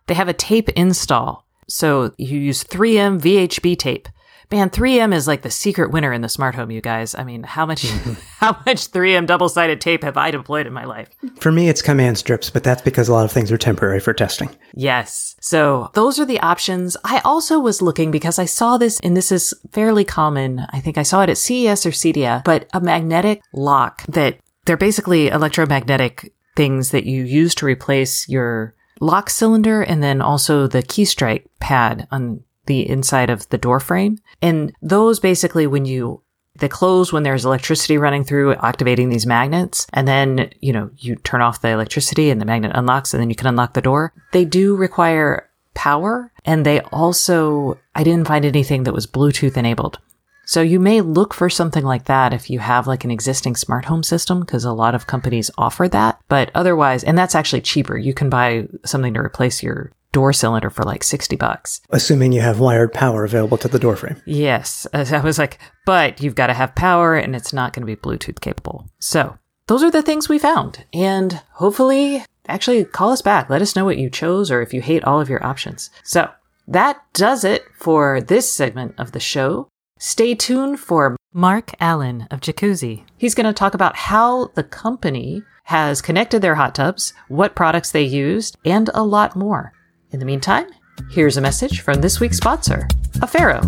[0.08, 1.45] They have a tape install.
[1.67, 4.08] So you use 3M VHB tape.
[4.52, 7.16] Man, 3M is like the secret winner in the smart home, you guys.
[7.16, 8.14] I mean, how much mm-hmm.
[8.40, 11.10] how much 3M double-sided tape have I deployed in my life?
[11.40, 14.14] For me, it's command strips, but that's because a lot of things are temporary for
[14.14, 14.50] testing.
[14.74, 15.36] Yes.
[15.42, 16.96] So those are the options.
[17.04, 20.66] I also was looking because I saw this, and this is fairly common.
[20.72, 24.78] I think I saw it at CES or CEDIA, but a magnetic lock that they're
[24.78, 30.82] basically electromagnetic things that you use to replace your lock cylinder and then also the
[30.82, 34.19] key strike pad on the inside of the door frame.
[34.41, 36.21] And those basically, when you
[36.58, 39.88] they close when there's electricity running through, activating these magnets.
[39.93, 43.30] And then, you know, you turn off the electricity and the magnet unlocks and then
[43.30, 44.13] you can unlock the door.
[44.32, 49.99] They do require power and they also, I didn't find anything that was Bluetooth enabled.
[50.47, 53.86] So you may look for something like that if you have like an existing smart
[53.86, 56.21] home system because a lot of companies offer that.
[56.28, 57.97] But otherwise, and that's actually cheaper.
[57.97, 61.82] You can buy something to replace your door cylinder for like 60 bucks.
[61.89, 64.15] Assuming you have wired power available to the door frame.
[64.25, 64.88] Yes.
[64.93, 67.97] I was like, but you've got to have power and it's not going to be
[67.97, 68.89] Bluetooth capable.
[68.97, 70.86] So those are the things we found.
[70.93, 73.49] And hopefully, actually call us back.
[73.49, 75.89] Let us know what you chose or if you hate all of your options.
[76.06, 76.30] So
[76.65, 79.67] that does it for this segment of the show.
[79.99, 83.04] Stay tuned for Mark Allen of Jacuzzi.
[83.17, 87.91] He's going to talk about how the company has connected their hot tubs, what products
[87.91, 89.73] they used, and a lot more.
[90.15, 90.67] In the meantime,
[91.10, 93.60] here's a message from this week's sponsor, Afero.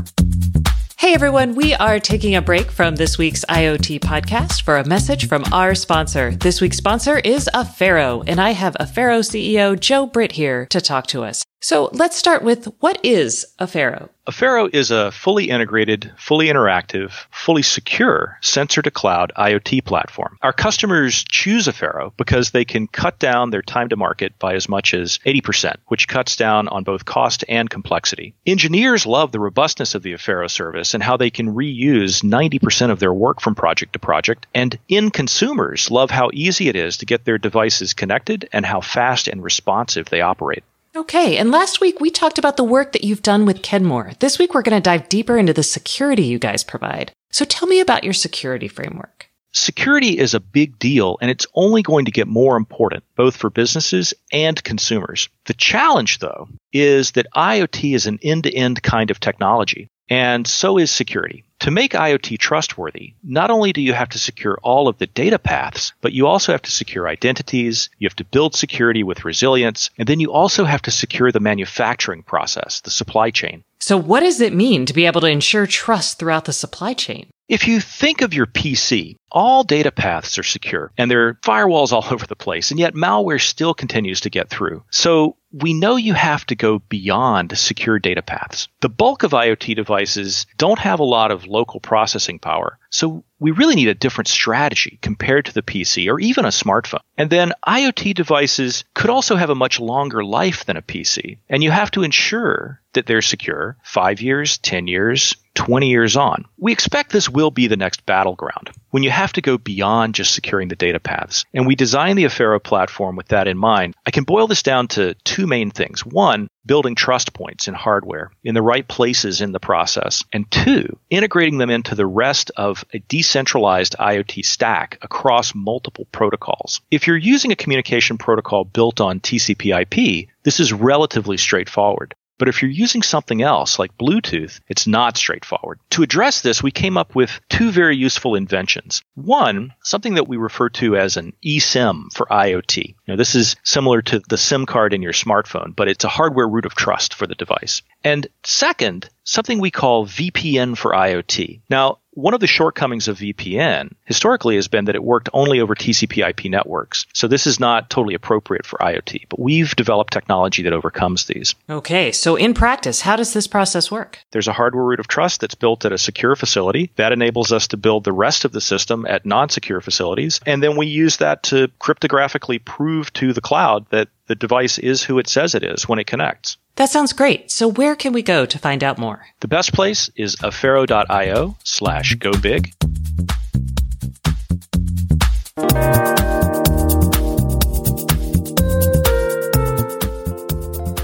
[0.98, 5.28] Hey everyone, we are taking a break from this week's IoT podcast for a message
[5.28, 6.32] from our sponsor.
[6.32, 11.08] This week's sponsor is Afero, and I have Afero CEO Joe Britt here to talk
[11.08, 11.44] to us.
[11.60, 14.10] So let's start with what is Afero?
[14.28, 20.38] Afero is a fully integrated, fully interactive, fully secure sensor to cloud IoT platform.
[20.44, 24.54] Our customers choose a Afero because they can cut down their time to market by
[24.54, 28.36] as much as 80%, which cuts down on both cost and complexity.
[28.46, 33.00] Engineers love the robustness of the Afero service and how they can reuse 90% of
[33.00, 34.46] their work from project to project.
[34.54, 38.82] And end consumers love how easy it is to get their devices connected and how
[38.82, 40.64] fast and responsive they operate.
[40.98, 44.14] Okay, and last week we talked about the work that you've done with Kenmore.
[44.20, 47.12] This week we're going to dive deeper into the security you guys provide.
[47.30, 49.30] So tell me about your security framework.
[49.54, 53.52] Security is a big deal and it's only going to get more important, both for
[53.52, 55.30] businesses and consumers.
[55.46, 60.48] The challenge, though, is that IoT is an end to end kind of technology, and
[60.48, 61.44] so is security.
[61.62, 65.40] To make IoT trustworthy, not only do you have to secure all of the data
[65.40, 69.90] paths, but you also have to secure identities, you have to build security with resilience,
[69.98, 73.64] and then you also have to secure the manufacturing process, the supply chain.
[73.80, 77.28] So what does it mean to be able to ensure trust throughout the supply chain?
[77.48, 81.94] If you think of your PC, all data paths are secure and there are firewalls
[81.94, 84.84] all over the place, and yet malware still continues to get through.
[84.90, 88.68] So we know you have to go beyond secure data paths.
[88.82, 92.78] The bulk of IoT devices don't have a lot of local processing power.
[92.90, 97.00] So we really need a different strategy compared to the PC or even a smartphone.
[97.18, 101.38] And then IoT devices could also have a much longer life than a PC.
[101.48, 106.46] And you have to ensure that they're secure five years, 10 years, 20 years on.
[106.60, 110.36] We expect this will be the next battleground when you have to go beyond just
[110.36, 111.46] securing the data paths.
[111.52, 113.96] And we designed the Afero platform with that in mind.
[114.06, 116.06] I can boil this down to two main things.
[116.06, 120.24] One, building trust points in hardware in the right places in the process.
[120.32, 126.82] And two, integrating them into the rest of a decentralized IoT stack across multiple protocols.
[126.92, 132.14] If you're using a communication protocol built on TCP IP, this is relatively straightforward.
[132.38, 135.80] But if you're using something else like Bluetooth, it's not straightforward.
[135.92, 139.02] To address this, we came up with two very useful inventions.
[139.16, 142.96] One, something that we refer to as an eSIM for IoT.
[143.08, 146.48] Now, this is similar to the SIM card in your smartphone, but it's a hardware
[146.48, 147.82] root of trust for the device.
[148.04, 151.62] And second, something we call VPN for IoT.
[151.70, 155.76] Now, one of the shortcomings of VPN historically has been that it worked only over
[155.76, 157.06] TCP IP networks.
[157.14, 161.54] So this is not totally appropriate for IoT, but we've developed technology that overcomes these.
[161.70, 164.18] Okay, so in practice, how does this process work?
[164.32, 167.68] There's a hardware root of trust that's built at a secure facility that enables us
[167.68, 170.40] to build the rest of the system at non secure facilities.
[170.48, 175.04] And then we use that to cryptographically prove to the cloud that the device is
[175.04, 176.58] who it says it is when it connects.
[176.78, 177.50] That sounds great.
[177.50, 179.26] So where can we go to find out more?
[179.40, 182.72] The best place is afero.io slash go big.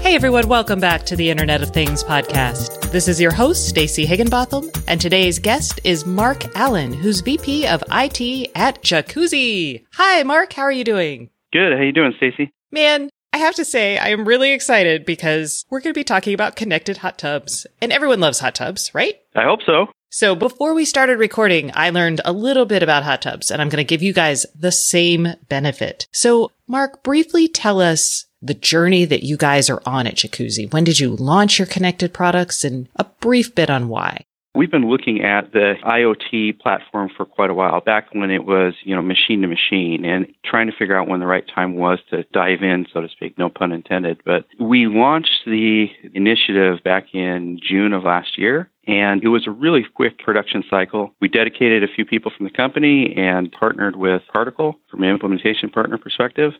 [0.00, 2.92] Hey everyone, welcome back to the Internet of Things podcast.
[2.92, 7.82] This is your host, Stacey Higginbotham, and today's guest is Mark Allen, who's VP of
[7.90, 9.84] IT at Jacuzzi.
[9.94, 11.30] Hi, Mark, how are you doing?
[11.52, 11.72] Good.
[11.72, 12.52] How are you doing, Stacey?
[12.70, 16.34] Man, I have to say, I am really excited because we're going to be talking
[16.34, 17.66] about connected hot tubs.
[17.80, 19.20] And everyone loves hot tubs, right?
[19.34, 19.86] I hope so.
[20.08, 23.70] So before we started recording, I learned a little bit about hot tubs and I'm
[23.70, 26.06] going to give you guys the same benefit.
[26.12, 30.72] So Mark, briefly tell us the journey that you guys are on at Jacuzzi.
[30.72, 34.26] When did you launch your connected products and a brief bit on why?
[34.56, 38.74] We've been looking at the IoT platform for quite a while, back when it was,
[38.84, 41.98] you know, machine to machine and trying to figure out when the right time was
[42.10, 44.20] to dive in, so to speak, no pun intended.
[44.24, 48.70] But we launched the initiative back in June of last year.
[48.86, 51.12] And it was a really quick production cycle.
[51.20, 55.68] We dedicated a few people from the company and partnered with Particle from an implementation
[55.68, 56.52] partner perspective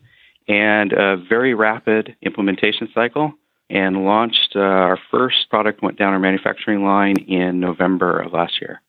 [0.49, 3.35] and a very rapid implementation cycle
[3.71, 8.61] and launched uh, our first product went down our manufacturing line in November of last
[8.61, 8.81] year.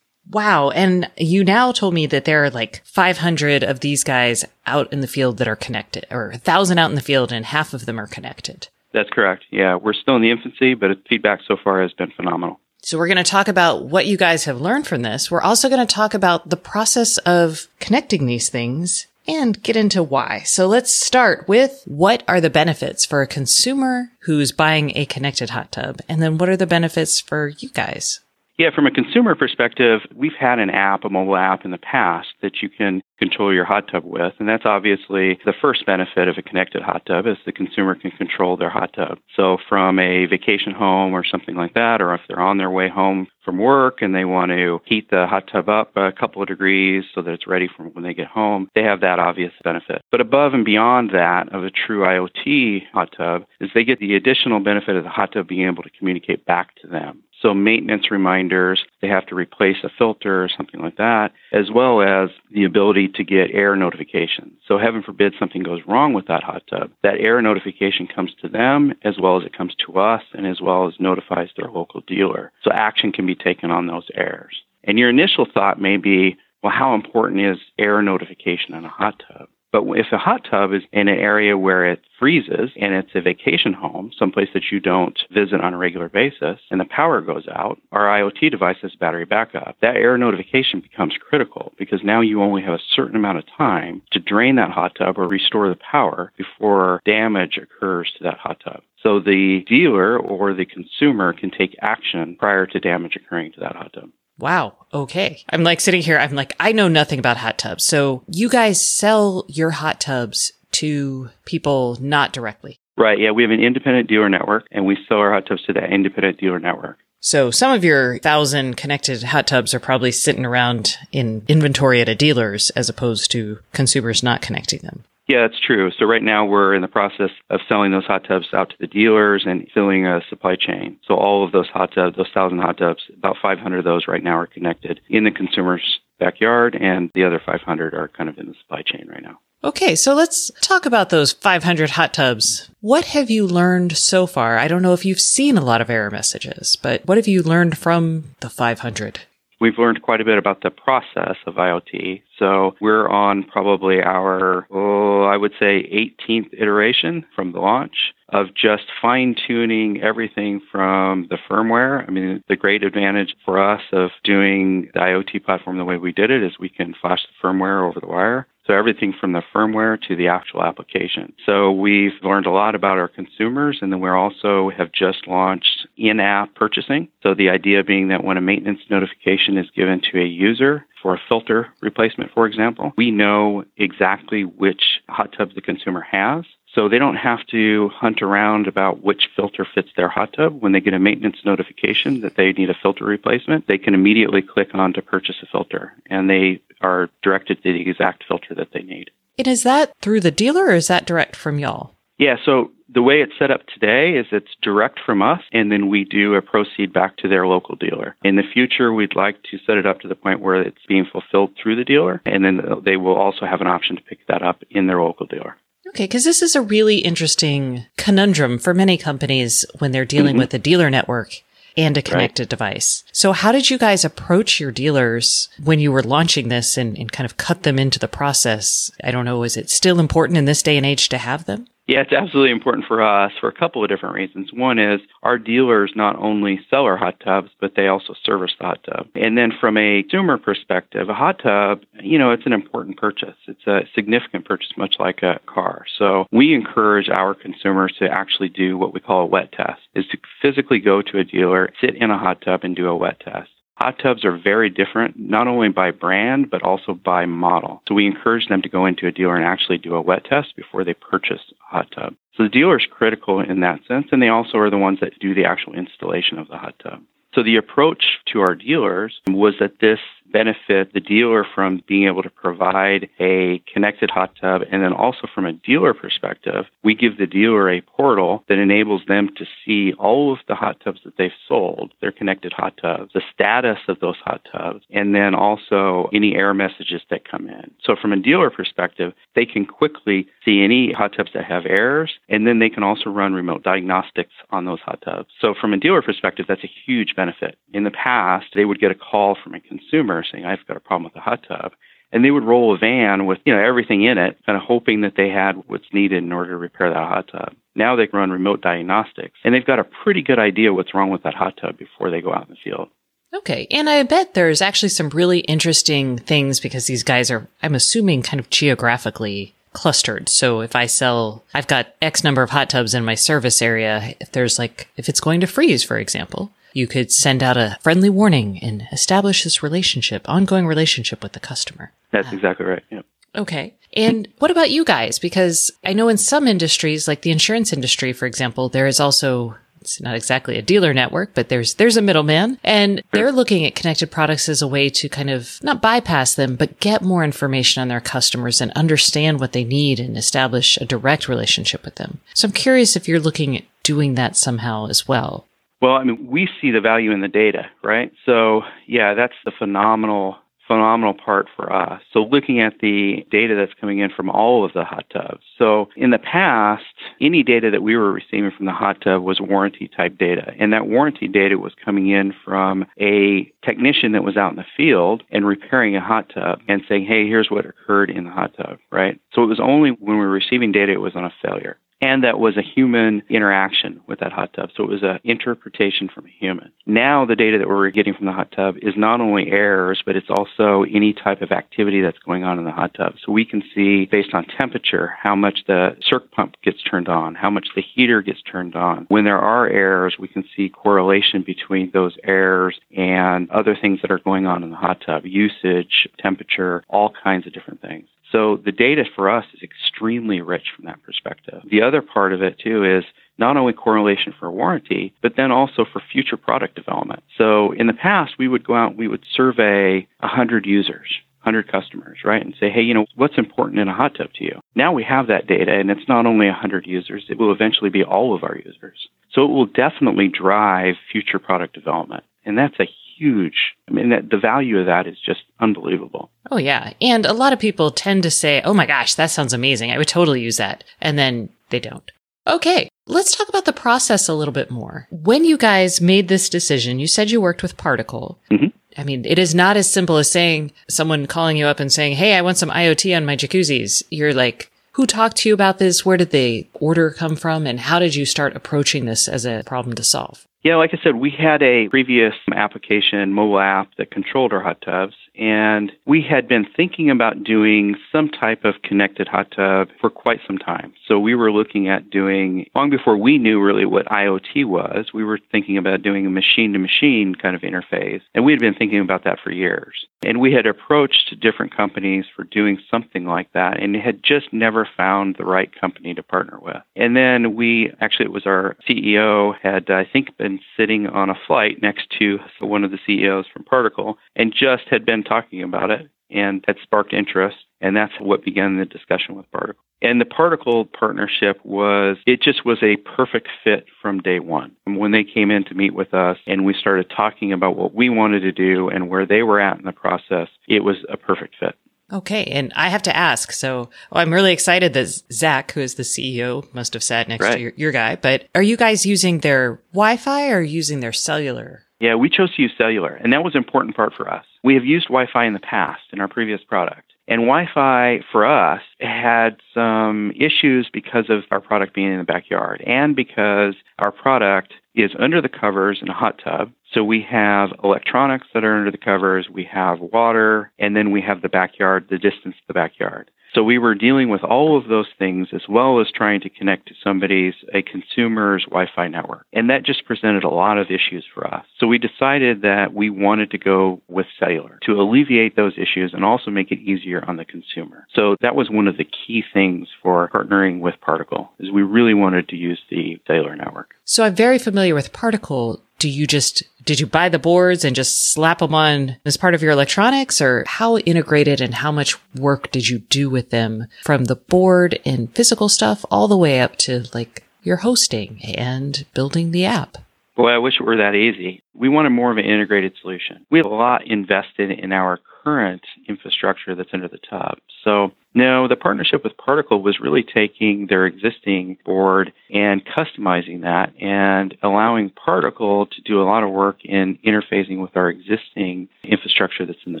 [0.30, 0.70] Wow.
[0.70, 5.00] And you now told me that there are like 500 of these guys out in
[5.00, 8.00] the field that are connected, or 1,000 out in the field, and half of them
[8.00, 8.68] are connected.
[8.92, 9.44] That's correct.
[9.50, 12.60] Yeah, we're still in the infancy, but feedback so far has been phenomenal.
[12.82, 15.30] So we're going to talk about what you guys have learned from this.
[15.30, 20.02] We're also going to talk about the process of connecting these things and get into
[20.02, 20.42] why.
[20.44, 25.50] So let's start with what are the benefits for a consumer who's buying a connected
[25.50, 26.00] hot tub?
[26.08, 28.20] And then what are the benefits for you guys?
[28.56, 32.28] Yeah, from a consumer perspective, we've had an app, a mobile app in the past
[32.40, 34.34] that you can control your hot tub with.
[34.38, 38.12] And that's obviously the first benefit of a connected hot tub is the consumer can
[38.12, 39.18] control their hot tub.
[39.34, 42.88] So from a vacation home or something like that, or if they're on their way
[42.88, 46.48] home from work and they want to heat the hot tub up a couple of
[46.48, 50.00] degrees so that it's ready for when they get home, they have that obvious benefit.
[50.12, 54.14] But above and beyond that of a true IoT hot tub is they get the
[54.14, 57.24] additional benefit of the hot tub being able to communicate back to them.
[57.44, 62.00] So maintenance reminders, they have to replace a filter or something like that, as well
[62.00, 64.54] as the ability to get error notifications.
[64.66, 66.90] So heaven forbid something goes wrong with that hot tub.
[67.02, 70.62] That error notification comes to them as well as it comes to us and as
[70.62, 72.50] well as notifies their local dealer.
[72.62, 74.62] So action can be taken on those errors.
[74.84, 79.22] And your initial thought may be, well, how important is error notification on a hot
[79.28, 79.48] tub?
[79.74, 83.20] But if a hot tub is in an area where it freezes and it's a
[83.20, 87.48] vacation home, someplace that you don't visit on a regular basis, and the power goes
[87.48, 89.74] out, our IoT device has battery backup.
[89.82, 94.02] That error notification becomes critical because now you only have a certain amount of time
[94.12, 98.60] to drain that hot tub or restore the power before damage occurs to that hot
[98.64, 98.80] tub.
[99.02, 103.74] So the dealer or the consumer can take action prior to damage occurring to that
[103.74, 104.10] hot tub.
[104.38, 104.86] Wow.
[104.92, 105.44] Okay.
[105.50, 106.18] I'm like sitting here.
[106.18, 107.84] I'm like, I know nothing about hot tubs.
[107.84, 112.78] So you guys sell your hot tubs to people not directly.
[112.96, 113.18] Right.
[113.18, 113.30] Yeah.
[113.30, 116.38] We have an independent dealer network and we sell our hot tubs to that independent
[116.38, 116.98] dealer network.
[117.20, 122.08] So some of your thousand connected hot tubs are probably sitting around in inventory at
[122.08, 125.04] a dealer's as opposed to consumers not connecting them.
[125.26, 125.90] Yeah, that's true.
[125.98, 128.86] So right now we're in the process of selling those hot tubs out to the
[128.86, 130.98] dealers and filling a supply chain.
[131.06, 134.22] So all of those hot tubs, those thousand hot tubs, about 500 of those right
[134.22, 138.48] now are connected in the consumer's backyard, and the other 500 are kind of in
[138.48, 139.38] the supply chain right now.
[139.64, 142.68] Okay, so let's talk about those 500 hot tubs.
[142.80, 144.58] What have you learned so far?
[144.58, 147.42] I don't know if you've seen a lot of error messages, but what have you
[147.42, 149.20] learned from the 500?
[149.60, 152.22] We've learned quite a bit about the process of IoT.
[152.38, 155.82] So we're on probably our, oh, I would say
[156.28, 162.06] 18th iteration from the launch of just fine tuning everything from the firmware.
[162.06, 166.12] I mean, the great advantage for us of doing the IoT platform the way we
[166.12, 168.46] did it is we can flash the firmware over the wire.
[168.66, 171.34] So everything from the firmware to the actual application.
[171.44, 175.86] So we've learned a lot about our consumers and then we also have just launched
[175.96, 177.08] in-app purchasing.
[177.22, 181.14] So the idea being that when a maintenance notification is given to a user, for
[181.14, 186.44] a filter replacement, for example, we know exactly which hot tubs the consumer has.
[186.74, 190.60] So they don't have to hunt around about which filter fits their hot tub.
[190.60, 194.42] When they get a maintenance notification that they need a filter replacement, they can immediately
[194.42, 198.72] click on to purchase a filter and they are directed to the exact filter that
[198.72, 199.10] they need.
[199.38, 201.92] And is that through the dealer or is that direct from y'all?
[202.18, 205.88] Yeah, so the way it's set up today is it's direct from us, and then
[205.88, 208.14] we do a proceed back to their local dealer.
[208.22, 211.06] In the future, we'd like to set it up to the point where it's being
[211.10, 214.42] fulfilled through the dealer, and then they will also have an option to pick that
[214.42, 215.56] up in their local dealer.
[215.94, 220.40] Okay, because this is a really interesting conundrum for many companies when they're dealing mm-hmm.
[220.40, 221.42] with a dealer network
[221.76, 222.48] and a connected right.
[222.48, 223.04] device.
[223.12, 227.12] So how did you guys approach your dealers when you were launching this and, and
[227.12, 228.90] kind of cut them into the process?
[229.04, 231.68] I don't know, is it still important in this day and age to have them?
[231.86, 234.50] Yeah, it's absolutely important for us for a couple of different reasons.
[234.52, 238.64] One is our dealers not only sell our hot tubs, but they also service the
[238.64, 239.08] hot tub.
[239.14, 243.36] And then from a consumer perspective, a hot tub, you know, it's an important purchase.
[243.46, 245.84] It's a significant purchase, much like a car.
[245.98, 250.06] So we encourage our consumers to actually do what we call a wet test, is
[250.06, 253.20] to physically go to a dealer, sit in a hot tub and do a wet
[253.20, 253.50] test.
[253.76, 257.82] Hot tubs are very different, not only by brand, but also by model.
[257.88, 260.54] So we encourage them to go into a dealer and actually do a wet test
[260.56, 262.14] before they purchase a hot tub.
[262.36, 265.18] So the dealer is critical in that sense, and they also are the ones that
[265.18, 267.02] do the actual installation of the hot tub.
[267.34, 269.98] So the approach to our dealers was that this
[270.34, 274.62] benefit the dealer from being able to provide a connected hot tub.
[274.70, 279.02] And then also from a dealer perspective, we give the dealer a portal that enables
[279.06, 283.12] them to see all of the hot tubs that they've sold, their connected hot tubs,
[283.14, 287.70] the status of those hot tubs, and then also any error messages that come in.
[287.84, 292.10] So from a dealer perspective, they can quickly see any hot tubs that have errors,
[292.28, 295.28] and then they can also run remote diagnostics on those hot tubs.
[295.40, 297.56] So from a dealer perspective, that's a huge benefit.
[297.72, 300.80] In the past, they would get a call from a consumer saying, I've got a
[300.80, 301.72] problem with the hot tub.
[302.12, 305.00] And they would roll a van with, you know, everything in it, kind of hoping
[305.00, 307.54] that they had what's needed in order to repair that hot tub.
[307.74, 311.10] Now they can run remote diagnostics, and they've got a pretty good idea what's wrong
[311.10, 312.88] with that hot tub before they go out in the field.
[313.34, 313.66] Okay.
[313.72, 318.22] And I bet there's actually some really interesting things because these guys are, I'm assuming,
[318.22, 320.28] kind of geographically clustered.
[320.28, 324.14] So if I sell, I've got X number of hot tubs in my service area.
[324.20, 327.78] If there's like, if it's going to freeze, for example, you could send out a
[327.80, 331.92] friendly warning and establish this relationship, ongoing relationship with the customer.
[332.10, 332.82] That's exactly right.
[332.90, 333.06] Yep.
[333.36, 333.74] Okay.
[333.96, 335.18] And what about you guys?
[335.18, 339.56] Because I know in some industries, like the insurance industry, for example, there is also
[339.80, 343.74] it's not exactly a dealer network, but there's there's a middleman and they're looking at
[343.74, 347.82] connected products as a way to kind of not bypass them, but get more information
[347.82, 352.20] on their customers and understand what they need and establish a direct relationship with them.
[352.32, 355.46] So I'm curious if you're looking at doing that somehow as well.
[355.84, 358.10] Well, I mean, we see the value in the data, right?
[358.24, 362.00] So, yeah, that's the phenomenal phenomenal part for us.
[362.10, 365.42] So looking at the data that's coming in from all of the hot tubs.
[365.58, 366.84] So in the past,
[367.20, 370.54] any data that we were receiving from the hot tub was warranty type data.
[370.58, 374.64] And that warranty data was coming in from a technician that was out in the
[374.74, 378.56] field and repairing a hot tub and saying, hey, here's what occurred in the hot
[378.56, 379.20] tub, right?
[379.34, 382.22] So it was only when we were receiving data it was on a failure and
[382.22, 384.68] that was a human interaction with that hot tub.
[384.76, 386.70] So it was an interpretation from a human.
[386.84, 390.14] Now the data that we're getting from the hot tub is not only errors, but
[390.14, 393.14] it's also any type of activity that's going on in the hot tub.
[393.24, 397.34] So we can see based on temperature how much the circ pump gets turned on,
[397.34, 399.06] how much the heater gets turned on.
[399.08, 404.10] When there are errors, we can see correlation between those errors and other things that
[404.10, 408.08] are going on in the hot tub, usage, temperature, all kinds of different things.
[408.34, 411.62] So the data for us is extremely rich from that perspective.
[411.70, 413.04] The other part of it too is
[413.38, 417.22] not only correlation for warranty, but then also for future product development.
[417.38, 421.08] So in the past, we would go out, we would survey 100 users.
[421.42, 422.42] 100 customers, right?
[422.42, 424.60] And say, hey, you know, what's important in a hot tub to you?
[424.74, 428.02] Now we have that data, and it's not only 100 users, it will eventually be
[428.02, 429.08] all of our users.
[429.30, 432.24] So it will definitely drive future product development.
[432.46, 432.88] And that's a
[433.18, 433.74] huge.
[433.88, 436.30] I mean, that, the value of that is just unbelievable.
[436.50, 436.92] Oh, yeah.
[437.00, 439.90] And a lot of people tend to say, oh my gosh, that sounds amazing.
[439.90, 440.84] I would totally use that.
[441.00, 442.10] And then they don't.
[442.46, 442.88] Okay.
[443.06, 445.08] Let's talk about the process a little bit more.
[445.10, 448.38] When you guys made this decision, you said you worked with Particle.
[448.50, 448.68] Mm-hmm.
[448.96, 452.16] I mean, it is not as simple as saying someone calling you up and saying,
[452.16, 454.02] Hey, I want some IoT on my jacuzzis.
[454.10, 456.06] You're like, who talked to you about this?
[456.06, 457.66] Where did the order come from?
[457.66, 460.46] And how did you start approaching this as a problem to solve?
[460.64, 464.80] Yeah, like I said, we had a previous application, mobile app that controlled our hot
[464.80, 465.14] tubs.
[465.36, 470.40] And we had been thinking about doing some type of connected hot tub for quite
[470.46, 470.92] some time.
[471.08, 475.24] So we were looking at doing, long before we knew really what IoT was, we
[475.24, 478.22] were thinking about doing a machine to machine kind of interface.
[478.34, 480.06] And we had been thinking about that for years.
[480.24, 484.88] And we had approached different companies for doing something like that and had just never
[484.96, 486.82] found the right company to partner with.
[486.96, 491.38] And then we actually, it was our CEO had, I think, been sitting on a
[491.46, 495.90] flight next to one of the CEOs from Particle and just had been talking about
[495.90, 497.56] it and that sparked interest.
[497.80, 499.82] And that's what began the discussion with Particle.
[500.02, 504.72] And the Particle partnership was, it just was a perfect fit from day one.
[504.84, 508.10] When they came in to meet with us and we started talking about what we
[508.10, 511.54] wanted to do and where they were at in the process, it was a perfect
[511.58, 511.76] fit.
[512.12, 512.44] Okay.
[512.44, 513.52] And I have to ask.
[513.52, 517.44] So well, I'm really excited that Zach, who is the CEO, must have sat next
[517.44, 517.54] right.
[517.54, 518.16] to your, your guy.
[518.16, 521.84] But are you guys using their Wi Fi or using their cellular?
[522.04, 524.44] Yeah, we chose to use cellular, and that was an important part for us.
[524.62, 527.14] We have used Wi Fi in the past in our previous product.
[527.26, 532.24] And Wi Fi for us had some issues because of our product being in the
[532.24, 536.72] backyard and because our product is under the covers in a hot tub.
[536.92, 541.22] So we have electronics that are under the covers, we have water, and then we
[541.22, 543.30] have the backyard, the distance to the backyard.
[543.54, 546.88] So we were dealing with all of those things as well as trying to connect
[546.88, 549.46] to somebody's, a consumer's Wi Fi network.
[549.52, 551.64] And that just presented a lot of issues for us.
[551.78, 556.24] So we decided that we wanted to go with cellular to alleviate those issues and
[556.24, 558.06] also make it easier on the consumer.
[558.14, 562.14] So that was one of the key things for partnering with Particle is we really
[562.14, 563.94] wanted to use the cellular network.
[564.04, 567.96] So I'm very familiar with Particle do you just did you buy the boards and
[567.96, 572.18] just slap them on as part of your electronics or how integrated and how much
[572.34, 576.60] work did you do with them from the board and physical stuff all the way
[576.60, 579.96] up to like your hosting and building the app
[580.36, 581.62] Boy, I wish it were that easy.
[581.74, 583.46] We wanted more of an integrated solution.
[583.50, 587.58] We have a lot invested in our current infrastructure that's under the tub.
[587.84, 593.92] So, no, the partnership with Particle was really taking their existing board and customizing that
[594.00, 599.64] and allowing Particle to do a lot of work in interfacing with our existing infrastructure
[599.64, 600.00] that's in the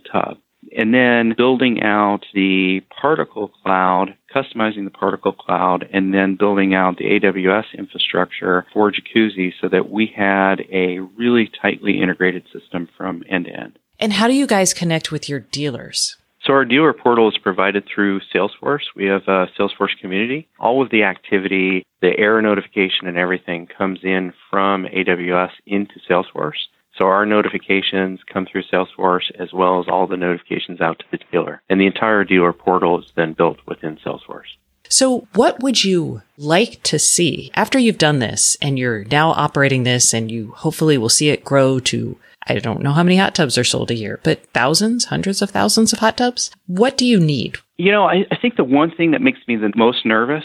[0.00, 0.38] tub
[0.76, 6.96] and then building out the particle cloud, customizing the particle cloud, and then building out
[6.96, 13.24] the AWS infrastructure for Jacuzzi so that we had a really tightly integrated system from
[13.28, 13.78] end to end.
[13.98, 16.16] And how do you guys connect with your dealers?
[16.44, 18.82] So our dealer portal is provided through Salesforce.
[18.94, 20.46] We have a Salesforce community.
[20.60, 26.68] All of the activity, the error notification and everything comes in from AWS into Salesforce.
[26.98, 31.18] So our notifications come through Salesforce as well as all the notifications out to the
[31.32, 31.62] dealer.
[31.70, 34.52] And the entire dealer portal is then built within Salesforce.
[34.90, 39.82] So, what would you like to see after you've done this and you're now operating
[39.82, 43.34] this and you hopefully will see it grow to, I don't know how many hot
[43.34, 46.50] tubs are sold a year, but thousands, hundreds of thousands of hot tubs?
[46.66, 47.58] What do you need?
[47.76, 50.44] You know, I, I think the one thing that makes me the most nervous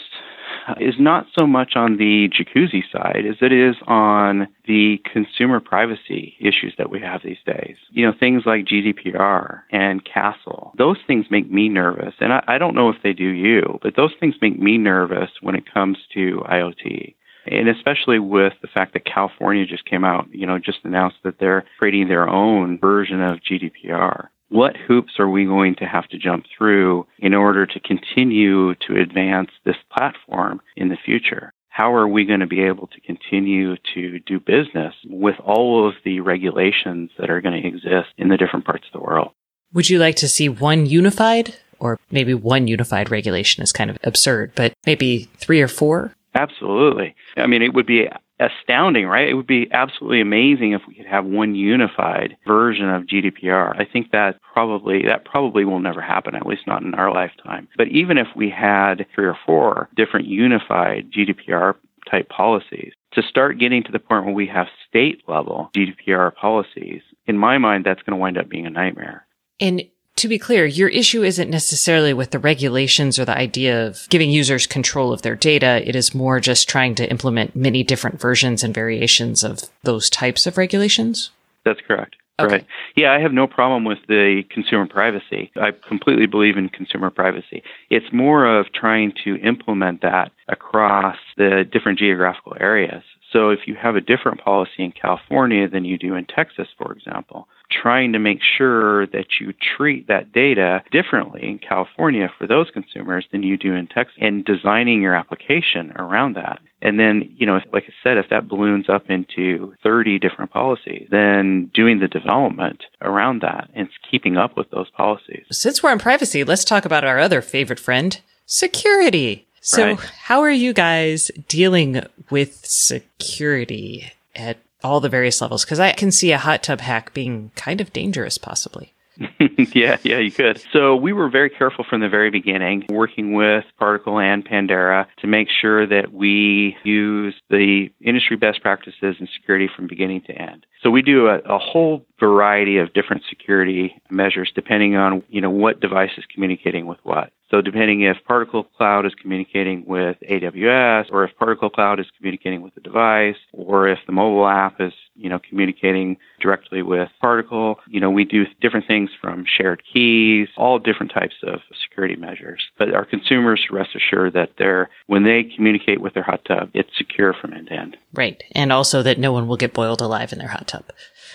[0.66, 5.60] uh, is not so much on the jacuzzi side as it is on the consumer
[5.60, 7.76] privacy issues that we have these days.
[7.90, 10.76] You know, things like GDPR and CASL.
[10.76, 12.14] Those things make me nervous.
[12.20, 15.30] And I, I don't know if they do you, but those things make me nervous
[15.40, 17.14] when it comes to IoT.
[17.50, 21.38] And especially with the fact that California just came out, you know, just announced that
[21.38, 26.18] they're creating their own version of GDPR what hoops are we going to have to
[26.18, 31.52] jump through in order to continue to advance this platform in the future?
[31.68, 35.94] How are we going to be able to continue to do business with all of
[36.04, 39.30] the regulations that are going to exist in the different parts of the world?
[39.72, 43.98] Would you like to see one unified, or maybe one unified regulation is kind of
[44.02, 46.12] absurd, but maybe three or four?
[46.34, 47.14] Absolutely.
[47.36, 48.08] I mean, it would be
[48.38, 49.28] astounding, right?
[49.28, 53.78] It would be absolutely amazing if we could have one unified version of GDPR.
[53.78, 57.68] I think that probably that probably will never happen, at least not in our lifetime.
[57.76, 61.74] But even if we had three or four different unified GDPR
[62.10, 67.02] type policies, to start getting to the point where we have state level GDPR policies,
[67.26, 69.26] in my mind, that's going to wind up being a nightmare.
[69.60, 69.82] And
[70.20, 74.30] to be clear, your issue isn't necessarily with the regulations or the idea of giving
[74.30, 75.82] users control of their data.
[75.88, 80.46] It is more just trying to implement many different versions and variations of those types
[80.46, 81.30] of regulations.
[81.64, 82.16] That's correct.
[82.38, 82.56] Okay.
[82.56, 82.66] Right.
[82.96, 85.50] Yeah, I have no problem with the consumer privacy.
[85.56, 87.62] I completely believe in consumer privacy.
[87.88, 93.02] It's more of trying to implement that across the different geographical areas
[93.32, 96.92] So if you have a different policy in California than you do in Texas, for
[96.92, 102.70] example, trying to make sure that you treat that data differently in California for those
[102.70, 106.58] consumers than you do in Texas and designing your application around that.
[106.82, 111.06] And then, you know, like I said, if that balloons up into 30 different policies,
[111.10, 115.44] then doing the development around that and keeping up with those policies.
[115.52, 119.46] Since we're on privacy, let's talk about our other favorite friend, security.
[119.60, 120.00] So, Right.
[120.22, 125.64] how are you guys dealing with security at all the various levels?
[125.64, 128.92] Because I can see a hot tub hack being kind of dangerous, possibly.
[129.74, 130.62] yeah, yeah, you could.
[130.72, 135.26] So we were very careful from the very beginning, working with Particle and Pandera to
[135.26, 140.64] make sure that we use the industry best practices in security from beginning to end.
[140.82, 145.50] So we do a, a whole variety of different security measures depending on you know
[145.50, 147.30] what device is communicating with what.
[147.50, 152.62] So depending if Particle Cloud is communicating with AWS or if Particle Cloud is communicating
[152.62, 157.80] with the device or if the mobile app is, you know, communicating directly with Particle,
[157.88, 162.62] you know, we do different things from shared keys, all different types of security measures.
[162.78, 166.96] But our consumers rest assured that they're when they communicate with their hot tub, it's
[166.96, 167.96] secure from end to end.
[168.14, 168.42] Right.
[168.52, 170.84] And also that no one will get boiled alive in their hot tub.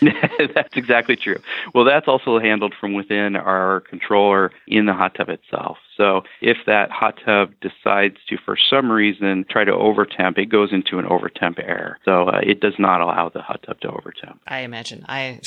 [0.53, 1.37] that's exactly true.
[1.73, 5.77] Well, that's also handled from within our controller in the hot tub itself.
[5.97, 10.73] So if that hot tub decides to, for some reason, try to overtemp, it goes
[10.73, 11.97] into an overtemp error.
[12.05, 14.39] So uh, it does not allow the hot tub to overtemp.
[14.47, 15.05] I imagine.
[15.07, 15.39] I.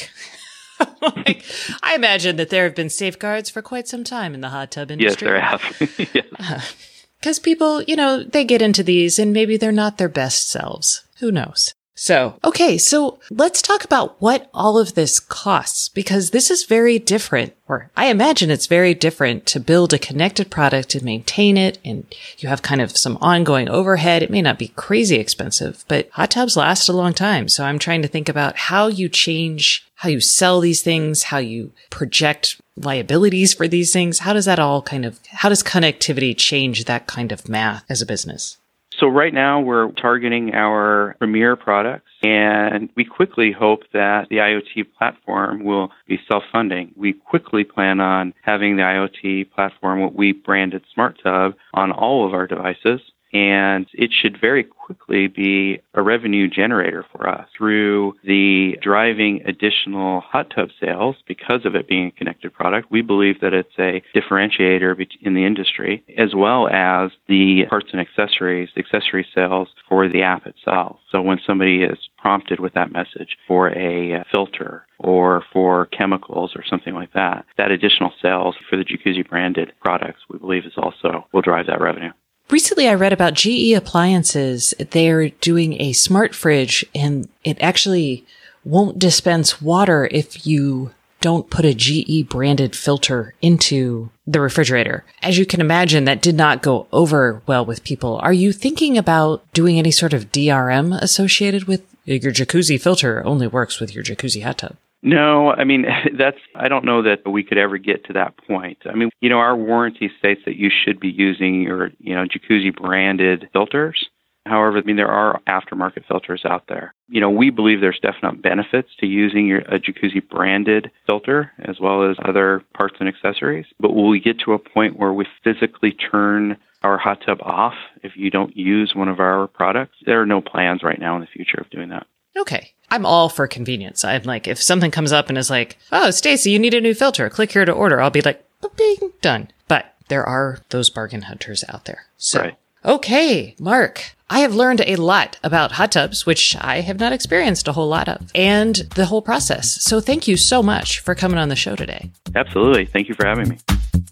[1.03, 1.45] like,
[1.83, 4.91] I imagine that there have been safeguards for quite some time in the hot tub
[4.91, 5.29] industry.
[5.29, 6.15] Yes, there have.
[6.15, 6.75] yes.
[7.21, 11.05] Because people, you know, they get into these and maybe they're not their best selves.
[11.19, 11.75] Who knows?
[12.01, 17.01] So, okay, so let's talk about what all of this costs because this is very
[17.01, 21.79] different, or I imagine it's very different to build a connected product and maintain it.
[21.85, 22.07] And
[22.39, 24.23] you have kind of some ongoing overhead.
[24.23, 27.49] It may not be crazy expensive, but hot tubs last a long time.
[27.49, 31.39] So I'm trying to think about how you change, how you sell these things, how
[31.39, 34.21] you project liabilities for these things.
[34.21, 38.01] How does that all kind of, how does connectivity change that kind of math as
[38.01, 38.57] a business?
[38.99, 44.87] So right now we're targeting our premier products and we quickly hope that the IoT
[44.99, 46.95] platform will be self-funding.
[46.97, 52.27] We quickly plan on having the IoT platform, what we branded Smart Tub, on all
[52.27, 53.01] of our devices.
[53.33, 60.21] And it should very quickly be a revenue generator for us through the driving additional
[60.21, 62.91] hot tub sales because of it being a connected product.
[62.91, 68.01] We believe that it's a differentiator in the industry, as well as the parts and
[68.01, 70.99] accessories, accessory sales for the app itself.
[71.11, 76.53] So when somebody is prompted with that message for a uh, filter or for chemicals
[76.57, 80.73] or something like that, that additional sales for the Jacuzzi branded products, we believe is
[80.77, 82.13] also will drive that revenue.
[82.51, 84.73] Recently, I read about GE appliances.
[84.79, 88.25] They're doing a smart fridge and it actually
[88.65, 95.05] won't dispense water if you don't put a GE branded filter into the refrigerator.
[95.23, 98.19] As you can imagine, that did not go over well with people.
[98.23, 103.47] Are you thinking about doing any sort of DRM associated with your jacuzzi filter only
[103.47, 104.77] works with your jacuzzi hot tub?
[105.03, 105.87] No, I mean
[106.19, 108.79] that's I don't know that we could ever get to that point.
[108.87, 112.25] I mean, you know, our warranty states that you should be using your, you know,
[112.25, 114.09] jacuzzi branded filters.
[114.47, 116.95] However, I mean there are aftermarket filters out there.
[117.09, 121.79] You know, we believe there's definite benefits to using your a jacuzzi branded filter as
[121.81, 123.67] well as other parts and accessories.
[123.79, 127.75] But will we get to a point where we physically turn our hot tub off
[128.03, 129.97] if you don't use one of our products?
[130.07, 132.07] There are no plans right now in the future of doing that.
[132.37, 132.73] Okay.
[132.91, 134.05] I'm all for convenience.
[134.05, 136.95] I'm like, if something comes up and is like, oh, Stacey, you need a new
[136.95, 138.45] filter, click here to order, I'll be like,
[138.77, 139.49] bing, done.
[139.69, 142.07] But there are those bargain hunters out there.
[142.17, 142.57] So, Right.
[142.85, 147.67] okay, Mark, I have learned a lot about hot tubs, which I have not experienced
[147.67, 149.83] a whole lot of, and the whole process.
[149.83, 152.11] So thank you so much for coming on the show today.
[152.35, 152.85] Absolutely.
[152.85, 153.57] Thank you for having me.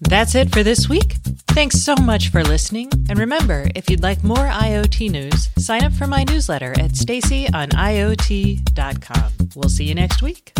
[0.00, 1.16] That's it for this week.
[1.48, 2.90] Thanks so much for listening.
[3.08, 9.32] And remember, if you'd like more IoT news, sign up for my newsletter at staceyoniot.com.
[9.54, 10.52] We'll see you next week.